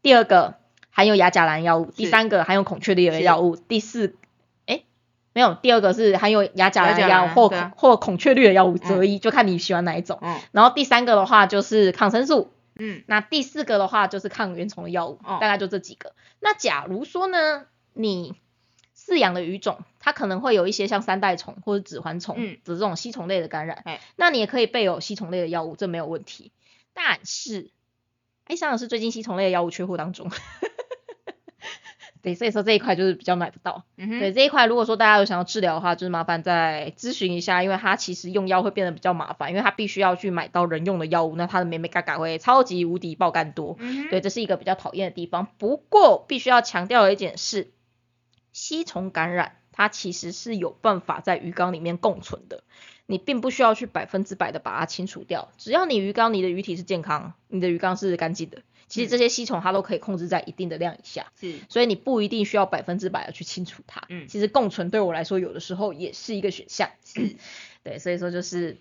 [0.04, 0.56] 第二个
[0.92, 4.27] 含有亚甲蓝药物，第三个含有孔雀绿的药物，第四，哎，
[5.38, 10.18] 没有，第二个是含有亚甲蓝药或或孔雀绿的药物，择一，就看你喜欢哪一种。
[10.20, 16.14] 嗯然后第三个的话就是抗生素，嗯那第四个的话就是抗原虫的药物，哦大概就这几个。
[16.40, 18.34] 那假如说呢，你
[18.98, 26.52] 饲养的鱼种，它可能会有一些像三代虫或者指环虫嗯的这种吸虫类的感染，哎那你也可以备有吸虫类的药物，这没有问题。
[26.96, 27.70] 但是，
[28.46, 30.32] 哀伤的是最近吸虫类的药物缺货当中。
[32.22, 33.84] 对，所以说这一块就是比较买不到。
[33.98, 43.76] 嗯哼，对这一块，如果说大家有想要治疗的话，就是麻烦再咨询一下，因为它其实用药会变得比较麻烦，因为它必须要去买到人用的药物，那它的美美嘎嘎会超级无敌爆肝多。
[43.80, 45.48] 嗯，对，这是一个比较讨厌的地方。
[45.58, 47.72] 不过必须要强调的一点是，
[48.52, 52.64] 吸虫感染它其实是有办法在鱼缸里面共存的，
[53.06, 61.32] 你并不需要去百分之百的把它清除掉，只要你鱼缸你的鱼体是健康，你的鱼缸是干净的，其实这些吸虫它都可以控制在一定的量以下。
[61.40, 64.06] 是，所以你不一定需要百分之百的去清除它。
[64.10, 66.90] 嗯其实共存对我来说有的时候也是一个选项。
[67.04, 67.36] 是，
[67.84, 68.78] 对，所以说就是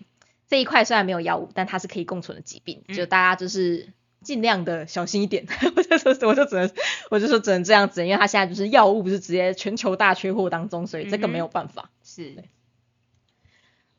[0.47, 3.91] 这一块虽然没有药物，但它是可以共存的疾病，嗯就大家就是
[4.21, 5.45] 尽量的小心一点。
[5.75, 6.71] 我就说我就只能
[7.11, 11.91] 我就说只能这样子，因为它现在就是药物不是直接全球大缺货当中，所以这个没有办法。
[12.03, 12.43] 是，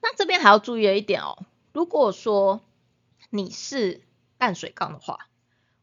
[0.01, 2.63] 那这边还要注意的一点哦，如果说
[3.31, 4.01] 你是
[4.39, 5.28] 淡水缸的话，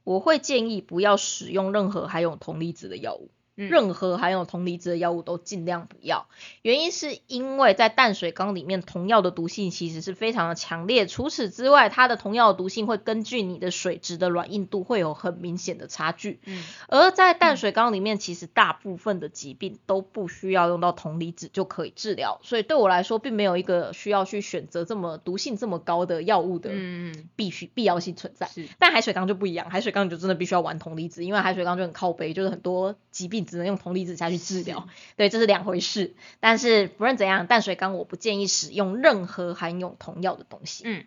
[0.06, 3.32] 我会建议不要使用任何含有铜离子的药物。
[3.58, 6.28] 嗯任何含有铜离子的药物都尽量不要。
[6.62, 11.08] 原因是因为在淡水缸里面，铜药的毒性其实是非常的强烈。
[11.08, 16.39] 除此之外，它的铜药毒性会根据你的水质的软硬度会有很明显的差距。
[16.45, 28.47] 嗯而在淡水缸里面，其实大部分的疾病都不需要用到铜离子就可以治疗，所以对我来说，并没有一个需要去选择这么毒性这么高的药物的嗯嗯，必须必要性存在。
[28.47, 36.14] 是，但海水缸就不一样，海水缸你就真的必须要玩铜离子，因为海水缸就很靠背，就是很多疾病只能用铜离子下去治疗，对，这是两回事。
[36.41, 40.84] 但是不论怎样，淡水缸我不建议使用任何含有铜药的东西。
[40.86, 41.06] 嗯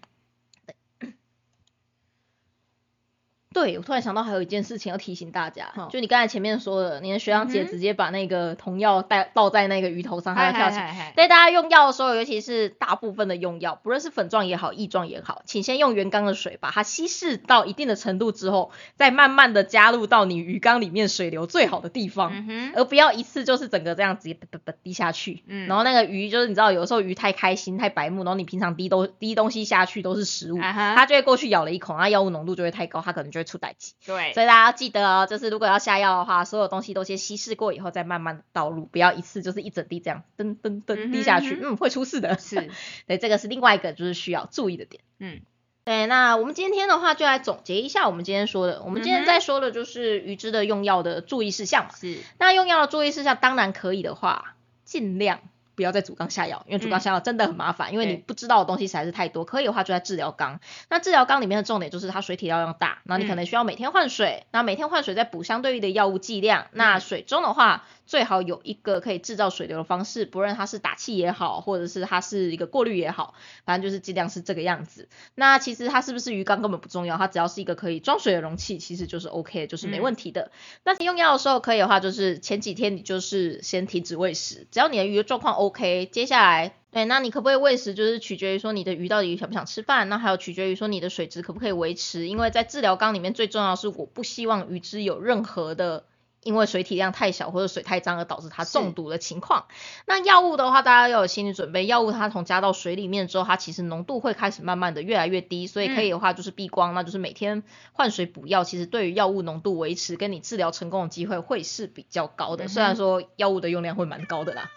[3.53, 11.12] 对，我突然想到还有一件事情要提醒大家，好就你刚才前面说的，你的学长姐直接把那个铜药带倒在那个鱼头上，它要跳起来。
[11.16, 25.42] 对大家用药的时候，尤其是大部分的用药，不论是粉状也好，液状也好，请先用原缸的水把它稀释到一定的程度之后，再慢慢的加入到你鱼缸里面水流最好的地方，嗯，而不要一次就是整个这样直接嘚嘚嘚滴下去。
[25.46, 33.95] 嗯然后那个鱼就是你知道，有时候鱼太开心、太白目，然后你平常滴都滴东西下去都是食物，啊它就会过去咬了一口，它药物浓度就会太高，它可能就会出歹疾。
[34.05, 42.39] 对，所以大家要记得哦，就是如果要下药的话，所有东西都先稀释过以后再慢慢倒入，不要一次就是一整滴这样噔噔噔滴下去，嗯嗯，会出事的。
[42.39, 42.70] 是，
[43.07, 45.03] 对，这个是另外一个就是需要注意的点。
[45.18, 45.41] 嗯
[45.84, 51.95] 对，那我们今天的话就来总结一下我们今天说的，我们今天在说的就是鱼汁的用药的注意事项嘛。
[51.97, 55.41] 是，那用药的注意事项当然可以的话，尽量
[55.78, 59.44] 不要在主缸下药，因为主缸嗯下药真的很麻烦，因为你不知道的东西实在是太多。
[59.44, 60.58] 可以的话就在治疗缸，
[60.90, 66.66] 那治疗缸里面的重点就是它水体量要大，那你可嗯能需要每天换水，那每天换水再补相对应的药物剂量。
[66.72, 73.34] 那嗯水中的话，最好有一个可以制造水流的方式，不论它是打气也好，或者是它是一个过滤也好，
[73.66, 75.11] 反正就是尽量是这个样子。
[75.34, 80.50] 那其实它是不是鱼缸根本不重要，它只要是一个可以装水的容器，其实就是 OK，就是没嗯问题的。
[80.84, 86.06] 那用药的时候可以的话，就是前几天你就是先停止喂食，只要你的鱼的状况 OK。
[86.11, 96.04] 接下来，对，那你可不可以喂食，就是取决于说你的鱼到底想不想吃饭，那还有取决于说你的水质可不可以维持，因为在治疗缸里面最重要的是我不希望鱼只有任何的。
[96.43, 99.66] 因为水体量太小或者水太脏而导致它中毒的情况。
[100.07, 107.62] 那药物的话，大家要有心理准备，药物它从加到水里面之后，它其实浓度会开始慢慢的越来越低，所以可以的话就是避光，那就是每天
[107.93, 112.68] 换水补药，其实对于药物浓度维持跟你治疗成功的机会会是比较高的。
[112.68, 114.70] 虽然说药物的用量会蛮高的啦。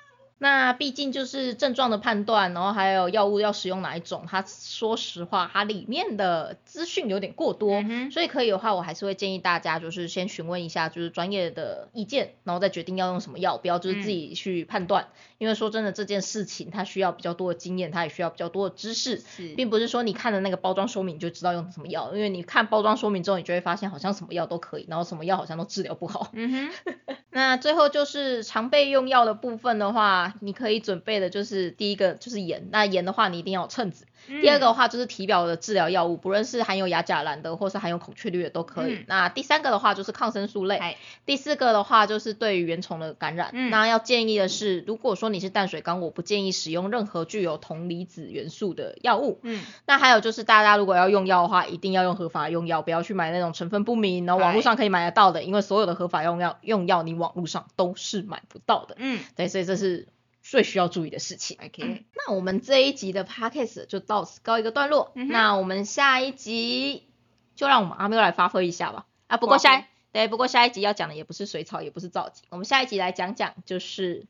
[0.43, 19.21] 那毕竟就是症状的判断，然后还有药物要使用哪一种，它说实话，它里面的资讯有点过多，所以可以的话，我还是会建议大家就是先询问一下就是专业的意见，然后再决定要用什么药，不要就是自己去判断，因为说真的这件事情它需要比较多的经验，它也需要比较多的知识，
[19.55, 26.31] 并不是说你看的那个包装说明就知道用什么药，因为你看包装说明之后，你就会发现好像什么药都可以，然后什么药好像都治疗不好。
[26.33, 27.15] 嗯哼。
[27.33, 34.05] 那最后就是常备用药的部分的话，你可以准备的就是第一个就是盐，那盐的话你一定要有秤子。
[34.27, 39.03] 第二个的话就是体表的治疗药物，不论是含有亚甲蓝的或是含有孔雀绿的都可以。
[39.07, 40.97] 那第三个的话就是抗生素类。
[41.25, 43.69] 第四个的话就是对于原虫的感染。
[43.69, 49.39] 那要建议的是，如果说你是淡水缸，我不建议使用任何具有铜离子元素的药物。
[49.43, 49.61] 嗯。
[49.85, 58.95] 那还有就是大家如果要用药的话，一定要用合法用药，不要去买那种成分不明，然后网络上可以买得到的，因为所有的合法用药用药你网络上都是买不到的。
[58.97, 59.19] 嗯。
[59.35, 60.07] 对，所以这是。
[60.51, 61.57] 最需要注意的事情。
[61.63, 65.13] OK，那我们这一集的 Podcast 就到此告一个段落。
[65.15, 67.07] 那我们下一集
[67.55, 69.05] 就让我们阿喵来发挥一下吧。
[69.27, 72.43] 啊，不过下对，不过下一集要讲的也不是水草，也不是造景。
[72.49, 74.25] 我们下一集来讲讲，就是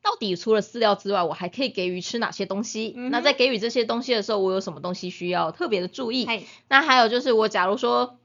[0.00, 2.94] 到底除了饲料之外，我还可以给鱼吃哪些东西？
[3.10, 6.46] 那在给予这些东西的时候，我有什么东西需要特别的注意？
[6.68, 8.20] 那还有就是，我假如说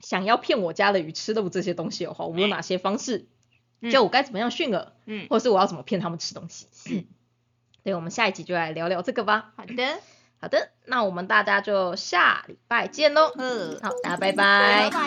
[0.00, 3.26] 想要骗我家的鱼吃的这些东西的话，我有哪些方式？
[3.90, 7.04] 就我该怎么样训饵，嗯，或者是我要怎么骗他们吃东西，嗯，
[7.82, 9.52] 对，我们下一集就来聊聊这个吧。
[9.56, 10.00] 好的，
[10.40, 13.32] 好的，那我们大家就下礼拜见喽。
[13.36, 14.90] 嗯，好，大家拜拜。
[14.90, 14.98] 拜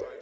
[0.00, 0.13] 拜。